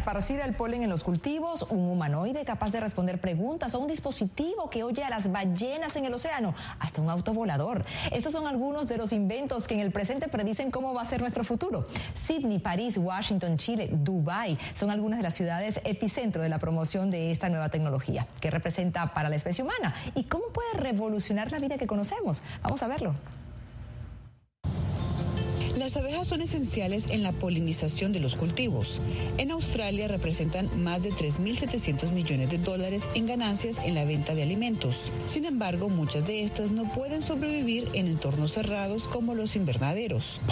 Esparcir 0.00 0.40
el 0.40 0.54
polen 0.54 0.82
en 0.82 0.88
los 0.88 1.02
cultivos, 1.02 1.66
un 1.68 1.90
humanoide 1.90 2.46
capaz 2.46 2.72
de 2.72 2.80
responder 2.80 3.20
preguntas 3.20 3.74
o 3.74 3.80
un 3.80 3.86
dispositivo 3.86 4.70
que 4.70 4.82
oye 4.82 5.04
a 5.04 5.10
las 5.10 5.30
ballenas 5.30 5.94
en 5.96 6.06
el 6.06 6.14
océano, 6.14 6.54
hasta 6.78 7.02
un 7.02 7.10
auto 7.10 7.34
volador. 7.34 7.84
Estos 8.10 8.32
son 8.32 8.46
algunos 8.46 8.88
de 8.88 8.96
los 8.96 9.12
inventos 9.12 9.66
que 9.66 9.74
en 9.74 9.80
el 9.80 9.92
presente 9.92 10.28
predicen 10.28 10.70
cómo 10.70 10.94
va 10.94 11.02
a 11.02 11.04
ser 11.04 11.20
nuestro 11.20 11.44
futuro. 11.44 11.86
Sydney, 12.14 12.60
París, 12.60 12.96
Washington, 12.96 13.58
Chile, 13.58 13.90
Dubái 13.92 14.58
son 14.74 14.90
algunas 14.90 15.18
de 15.18 15.22
las 15.22 15.34
ciudades 15.34 15.82
epicentro 15.84 16.42
de 16.42 16.48
la 16.48 16.58
promoción 16.58 17.10
de 17.10 17.30
esta 17.30 17.50
nueva 17.50 17.68
tecnología 17.68 18.26
que 18.40 18.50
representa 18.50 19.12
para 19.12 19.28
la 19.28 19.36
especie 19.36 19.62
humana 19.62 19.94
y 20.14 20.24
cómo 20.24 20.46
puede 20.46 20.72
revolucionar 20.74 21.52
la 21.52 21.58
vida 21.58 21.76
que 21.76 21.86
conocemos. 21.86 22.42
Vamos 22.62 22.82
a 22.82 22.88
verlo. 22.88 23.14
Las 25.80 25.96
abejas 25.96 26.28
son 26.28 26.42
esenciales 26.42 27.06
en 27.08 27.22
la 27.22 27.32
polinización 27.32 28.12
de 28.12 28.20
los 28.20 28.36
cultivos. 28.36 29.00
En 29.38 29.50
Australia 29.50 30.08
representan 30.08 30.68
más 30.84 31.02
de 31.02 31.10
3.700 31.10 32.12
millones 32.12 32.50
de 32.50 32.58
dólares 32.58 33.04
en 33.14 33.26
ganancias 33.26 33.78
en 33.86 33.94
la 33.94 34.04
venta 34.04 34.34
de 34.34 34.42
alimentos. 34.42 35.10
Sin 35.26 35.46
embargo, 35.46 35.88
muchas 35.88 36.26
de 36.26 36.44
estas 36.44 36.70
no 36.70 36.82
pueden 36.92 37.22
sobrevivir 37.22 37.88
en 37.94 38.08
entornos 38.08 38.52
cerrados 38.52 39.08
como 39.08 39.34
los 39.34 39.56
invernaderos. 39.56 40.42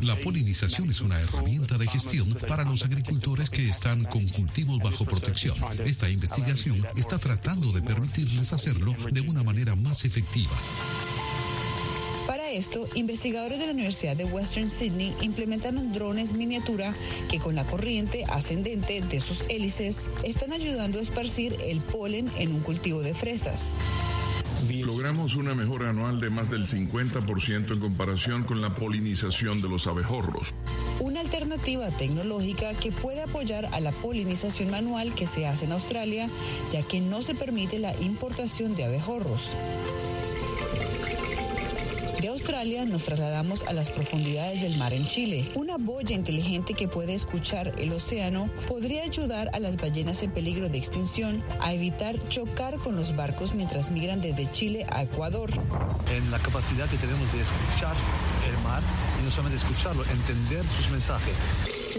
La 0.00 0.16
polinización 0.18 0.88
es 0.88 1.02
una 1.02 1.20
herramienta 1.20 1.76
de 1.76 1.86
gestión 1.86 2.32
para 2.48 2.64
los 2.64 2.82
agricultores 2.82 3.50
que 3.50 3.68
están 3.68 4.04
con 4.04 4.26
cultivos 4.30 4.78
bajo 4.78 5.04
protección. 5.04 5.58
Esta 5.84 6.08
investigación 6.08 6.86
está 6.96 7.18
tratando 7.18 7.70
de 7.70 7.82
permitirles 7.82 8.54
hacerlo 8.54 8.94
de 9.12 9.20
una 9.20 9.42
manera 9.42 9.74
más 9.74 10.06
efectiva. 10.06 10.52
Esto, 12.58 12.88
investigadores 12.96 13.60
de 13.60 13.66
la 13.66 13.72
Universidad 13.72 14.16
de 14.16 14.24
Western 14.24 14.68
Sydney 14.68 15.14
implementaron 15.20 15.92
drones 15.92 16.32
miniatura 16.32 16.92
que 17.30 17.38
con 17.38 17.54
la 17.54 17.62
corriente 17.62 18.24
ascendente 18.24 19.00
de 19.00 19.20
sus 19.20 19.44
hélices 19.48 20.10
están 20.24 20.52
ayudando 20.52 20.98
a 20.98 21.02
esparcir 21.02 21.54
el 21.64 21.80
polen 21.80 22.28
en 22.36 22.52
un 22.52 22.58
cultivo 22.58 23.00
de 23.00 23.14
fresas. 23.14 23.76
Logramos 24.68 25.36
una 25.36 25.54
mejora 25.54 25.90
anual 25.90 26.18
de 26.18 26.30
más 26.30 26.50
del 26.50 26.66
50% 26.66 27.74
en 27.74 27.78
comparación 27.78 28.42
con 28.42 28.60
la 28.60 28.74
polinización 28.74 29.62
de 29.62 29.68
los 29.68 29.86
abejorros. 29.86 30.52
Una 30.98 31.20
alternativa 31.20 31.92
tecnológica 31.92 32.74
que 32.74 32.90
puede 32.90 33.22
apoyar 33.22 33.66
a 33.66 33.78
la 33.78 33.92
polinización 33.92 34.72
manual 34.72 35.14
que 35.14 35.28
se 35.28 35.46
hace 35.46 35.66
en 35.66 35.72
Australia, 35.72 36.28
ya 36.72 36.82
que 36.82 37.00
no 37.00 37.22
se 37.22 37.36
permite 37.36 37.78
la 37.78 37.96
importación 38.00 38.74
de 38.74 38.84
abejorros. 38.84 39.54
De 42.20 42.26
Australia 42.26 42.84
nos 42.84 43.04
trasladamos 43.04 43.62
a 43.62 43.72
las 43.72 43.90
profundidades 43.90 44.62
del 44.62 44.76
mar 44.76 44.92
en 44.92 45.06
Chile. 45.06 45.48
Una 45.54 45.76
boya 45.78 46.16
inteligente 46.16 46.74
que 46.74 46.88
puede 46.88 47.14
escuchar 47.14 47.72
el 47.78 47.92
océano 47.92 48.50
podría 48.66 49.04
ayudar 49.04 49.50
a 49.52 49.60
las 49.60 49.76
ballenas 49.76 50.24
en 50.24 50.32
peligro 50.32 50.68
de 50.68 50.78
extinción 50.78 51.44
a 51.60 51.72
evitar 51.72 52.18
chocar 52.28 52.78
con 52.78 52.96
los 52.96 53.14
barcos 53.14 53.54
mientras 53.54 53.92
migran 53.92 54.20
desde 54.20 54.50
Chile 54.50 54.84
a 54.90 55.02
Ecuador. 55.02 55.50
En 56.12 56.28
la 56.32 56.40
capacidad 56.40 56.90
que 56.90 56.96
tenemos 56.96 57.32
de 57.32 57.40
escuchar 57.40 57.94
el 58.48 58.64
mar 58.64 58.82
y 59.20 59.24
no 59.24 59.30
solamente 59.30 59.58
escucharlo, 59.64 60.02
entender 60.04 60.64
sus 60.64 60.90
mensajes. 60.90 61.34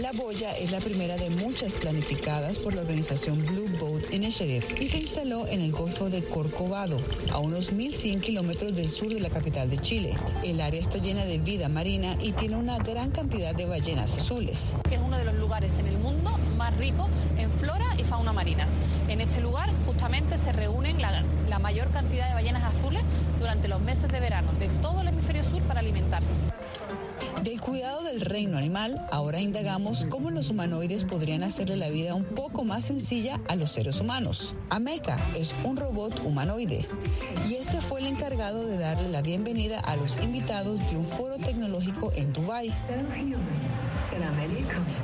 La 0.00 0.12
boya 0.12 0.52
es 0.52 0.70
la 0.70 0.80
primera 0.80 1.18
de 1.18 1.28
muchas 1.28 1.76
planificadas 1.76 2.58
por 2.58 2.74
la 2.74 2.80
organización 2.80 3.44
Blue 3.44 3.68
Boat 3.78 4.10
Initiative 4.10 4.64
y 4.80 4.86
se 4.86 4.96
instaló 4.96 5.46
en 5.46 5.60
el 5.60 5.72
Golfo 5.72 6.08
de 6.08 6.24
Corcovado, 6.24 7.02
a 7.30 7.38
unos 7.38 7.70
1.100 7.70 8.22
kilómetros 8.22 8.74
del 8.74 8.88
sur 8.88 9.12
de 9.12 9.20
la 9.20 9.28
capital 9.28 9.68
de 9.68 9.76
Chile. 9.76 10.16
El 10.42 10.62
área 10.62 10.80
está 10.80 10.96
llena 10.96 11.26
de 11.26 11.36
vida 11.36 11.68
marina 11.68 12.16
y 12.18 12.32
tiene 12.32 12.56
una 12.56 12.78
gran 12.78 13.10
cantidad 13.10 13.54
de 13.54 13.66
ballenas 13.66 14.16
azules. 14.16 14.74
Es 14.90 15.00
uno 15.04 15.18
de 15.18 15.26
los 15.26 15.34
lugares 15.34 15.78
en 15.78 15.86
el 15.86 15.98
mundo 15.98 16.30
más 16.56 16.74
ricos 16.78 17.08
en 17.36 17.50
flora 17.50 17.84
y 17.98 18.04
fauna 18.04 18.32
marina. 18.32 18.66
En 19.08 19.20
este 19.20 19.42
lugar 19.42 19.68
justamente 19.84 20.38
se 20.38 20.50
reúnen 20.52 20.96
la 21.02 21.58
mayor 21.58 21.90
cantidad 21.90 22.26
de 22.26 22.32
ballenas 22.32 22.74
azules 22.74 23.02
durante 23.38 23.68
los 23.68 23.82
meses 23.82 24.10
de 24.10 24.18
verano 24.18 24.50
de 24.58 24.68
todo 24.80 25.02
el 25.02 25.08
hemisferio 25.08 25.44
sur 25.44 25.60
para 25.64 25.80
alimentarse. 25.80 26.40
Del 27.44 27.58
cuidado 27.62 28.02
del 28.02 28.20
reino 28.20 28.58
animal, 28.58 29.06
ahora 29.10 29.40
indagamos 29.40 30.04
cómo 30.10 30.30
los 30.30 30.50
humanoides 30.50 31.04
podrían 31.04 31.42
hacerle 31.42 31.76
la 31.76 31.88
vida 31.88 32.14
un 32.14 32.24
poco 32.24 32.64
más 32.64 32.84
sencilla 32.84 33.40
a 33.48 33.56
los 33.56 33.72
seres 33.72 33.98
humanos. 33.98 34.54
Ameca 34.68 35.16
es 35.34 35.54
un 35.64 35.78
robot 35.78 36.20
humanoide 36.24 36.86
y 37.48 37.54
este 37.54 37.80
fue 37.80 38.00
el 38.00 38.08
encargado 38.08 38.66
de 38.66 38.76
darle 38.76 39.08
la 39.08 39.22
bienvenida 39.22 39.80
a 39.80 39.96
los 39.96 40.20
invitados 40.22 40.78
de 40.90 40.98
un 40.98 41.06
foro 41.06 41.38
tecnológico 41.38 42.12
en 42.14 42.30
Dubái. 42.34 42.74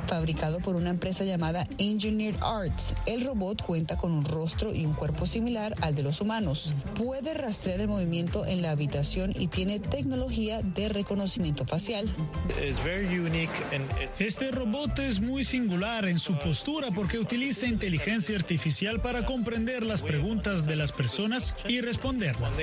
Fabricado 0.05 0.59
por 0.59 0.75
una 0.75 0.89
empresa 0.89 1.23
llamada 1.23 1.65
Engineered 1.77 2.39
Arts, 2.41 2.93
el 3.05 3.25
robot 3.25 3.63
cuenta 3.63 3.97
con 3.97 4.11
un 4.11 4.25
rostro 4.25 4.73
y 4.73 4.85
un 4.85 4.93
cuerpo 4.93 5.25
similar 5.25 5.73
al 5.81 5.95
de 5.95 6.03
los 6.03 6.21
humanos. 6.21 6.73
Puede 6.95 7.33
rastrear 7.33 7.79
el 7.81 7.87
movimiento 7.87 8.45
en 8.45 8.61
la 8.61 8.71
habitación 8.71 9.33
y 9.37 9.47
tiene 9.47 9.79
tecnología 9.79 10.61
de 10.61 10.89
reconocimiento 10.89 11.65
facial. 11.65 12.07
Este 14.19 14.51
robot 14.51 14.99
es 14.99 15.19
muy 15.19 15.43
singular 15.43 16.07
en 16.07 16.19
su 16.19 16.37
postura 16.37 16.89
porque 16.91 17.19
utiliza 17.19 17.67
inteligencia 17.67 18.35
artificial 18.35 19.01
para 19.01 19.25
comprender 19.25 19.83
las 19.83 20.01
preguntas 20.01 20.65
de 20.65 20.75
las 20.75 20.91
personas 20.91 21.55
y 21.67 21.81
responderlas. 21.81 22.57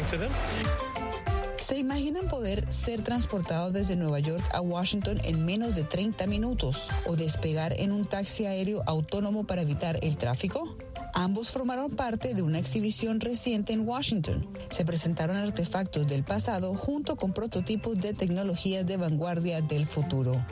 ¿Se 1.64 1.78
imaginan 1.78 2.28
poder 2.28 2.70
ser 2.70 3.00
transportados 3.00 3.72
desde 3.72 3.96
Nueva 3.96 4.18
York 4.18 4.44
a 4.52 4.60
Washington 4.60 5.18
en 5.24 5.46
menos 5.46 5.74
de 5.74 5.82
30 5.82 6.26
minutos 6.26 6.90
o 7.06 7.16
despegar 7.16 7.80
en 7.80 7.90
un 7.90 8.04
taxi 8.04 8.44
aéreo 8.44 8.82
autónomo 8.84 9.44
para 9.44 9.62
evitar 9.62 9.98
el 10.02 10.18
tráfico? 10.18 10.76
Ambos 11.14 11.48
formaron 11.48 11.92
parte 11.92 12.34
de 12.34 12.42
una 12.42 12.58
exhibición 12.58 13.18
reciente 13.18 13.72
en 13.72 13.88
Washington. 13.88 14.46
Se 14.68 14.84
presentaron 14.84 15.38
artefactos 15.38 16.06
del 16.06 16.22
pasado 16.22 16.74
junto 16.74 17.16
con 17.16 17.32
prototipos 17.32 17.98
de 17.98 18.12
tecnologías 18.12 18.86
de 18.86 18.98
vanguardia 18.98 19.62
del 19.62 19.86
futuro. 19.86 20.44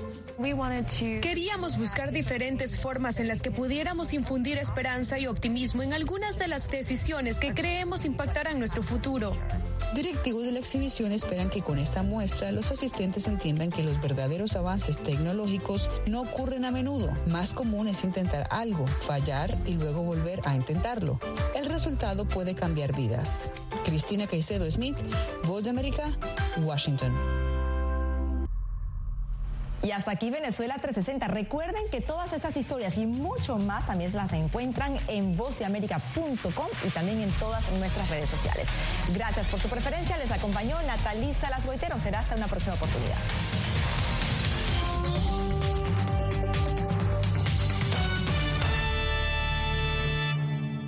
Queríamos 1.20 1.77
buscar 1.77 2.12
diferentes 2.12 2.79
formas 2.79 3.20
en 3.20 3.29
las 3.29 3.42
que 3.42 3.51
pudiéramos 3.51 4.14
infundir 4.14 4.57
esperanza 4.57 5.18
y 5.18 5.27
optimismo 5.27 5.83
en 5.83 5.92
algunas 5.92 6.38
de 6.38 6.48
las 6.48 6.70
decisiones 6.70 7.38
que 7.38 7.53
creemos 7.53 8.07
impactarán 8.07 8.59
nuestro 8.59 8.83
futuro. 8.83 9.33
Directivos 9.95 10.45
de 10.45 10.53
la 10.53 10.59
exhibición 10.59 11.13
esperan 11.13 11.51
que 11.51 11.61
con 11.61 11.79
esta 11.79 12.03
muestra 12.03 12.51
los 12.51 12.71
asistentes 12.71 13.27
entiendan 13.27 13.69
que 13.69 13.83
los 13.83 14.01
verdaderos 14.01 14.57
avances 14.57 14.99
tecnológicos 14.99 15.91
no 16.07 16.23
ocurren 16.23 16.65
a 16.65 16.71
menudo. 16.71 17.11
Más 17.27 17.53
común 17.53 17.89
es 17.89 18.03
intentar 18.03 18.49
algo, 18.51 18.87
fallar 18.87 19.55
y 19.67 19.75
luego 19.75 20.03
volver 20.03 20.41
a 20.45 20.57
intentarlo. 20.57 21.21
El 21.55 21.67
resultado 21.67 22.27
puede 22.27 22.55
cambiar 22.55 22.97
vidas. 22.97 23.51
Cristina 23.85 24.27
Caicedo 24.27 24.71
Smith, 24.71 24.97
Voz 25.45 25.63
de 25.63 25.71
América, 25.71 26.11
Washington. 26.65 27.42
Y 29.83 29.90
hasta 29.90 30.12
aquí 30.12 30.31
Venezuela 30.31 30.75
360. 30.75 31.27
Recuerden 31.29 31.83
que 31.90 32.01
todas 32.01 32.33
estas 32.33 32.57
historias 32.57 32.97
y 32.99 33.07
mucho 33.07 33.57
más 33.57 33.87
también 33.87 34.12
las 34.14 34.33
encuentran 34.33 34.97
en 35.09 35.37
vozdeamerica.com 35.37 36.66
y 36.87 36.90
también 36.90 37.21
en 37.21 37.31
todas 37.33 37.71
nuestras 37.73 38.09
redes 38.09 38.31
sociales. 38.31 38.68
Gracias 39.12 39.47
por 39.49 39.59
su 39.59 39.68
preferencia. 39.68 40.16
Les 40.18 40.31
acompañó 40.31 40.77
Natalisa 40.87 41.51
Las 41.51 41.66
Será 42.03 42.21
hasta 42.21 42.37
una 42.37 42.47
próxima 42.47 42.75
oportunidad. 42.75 43.18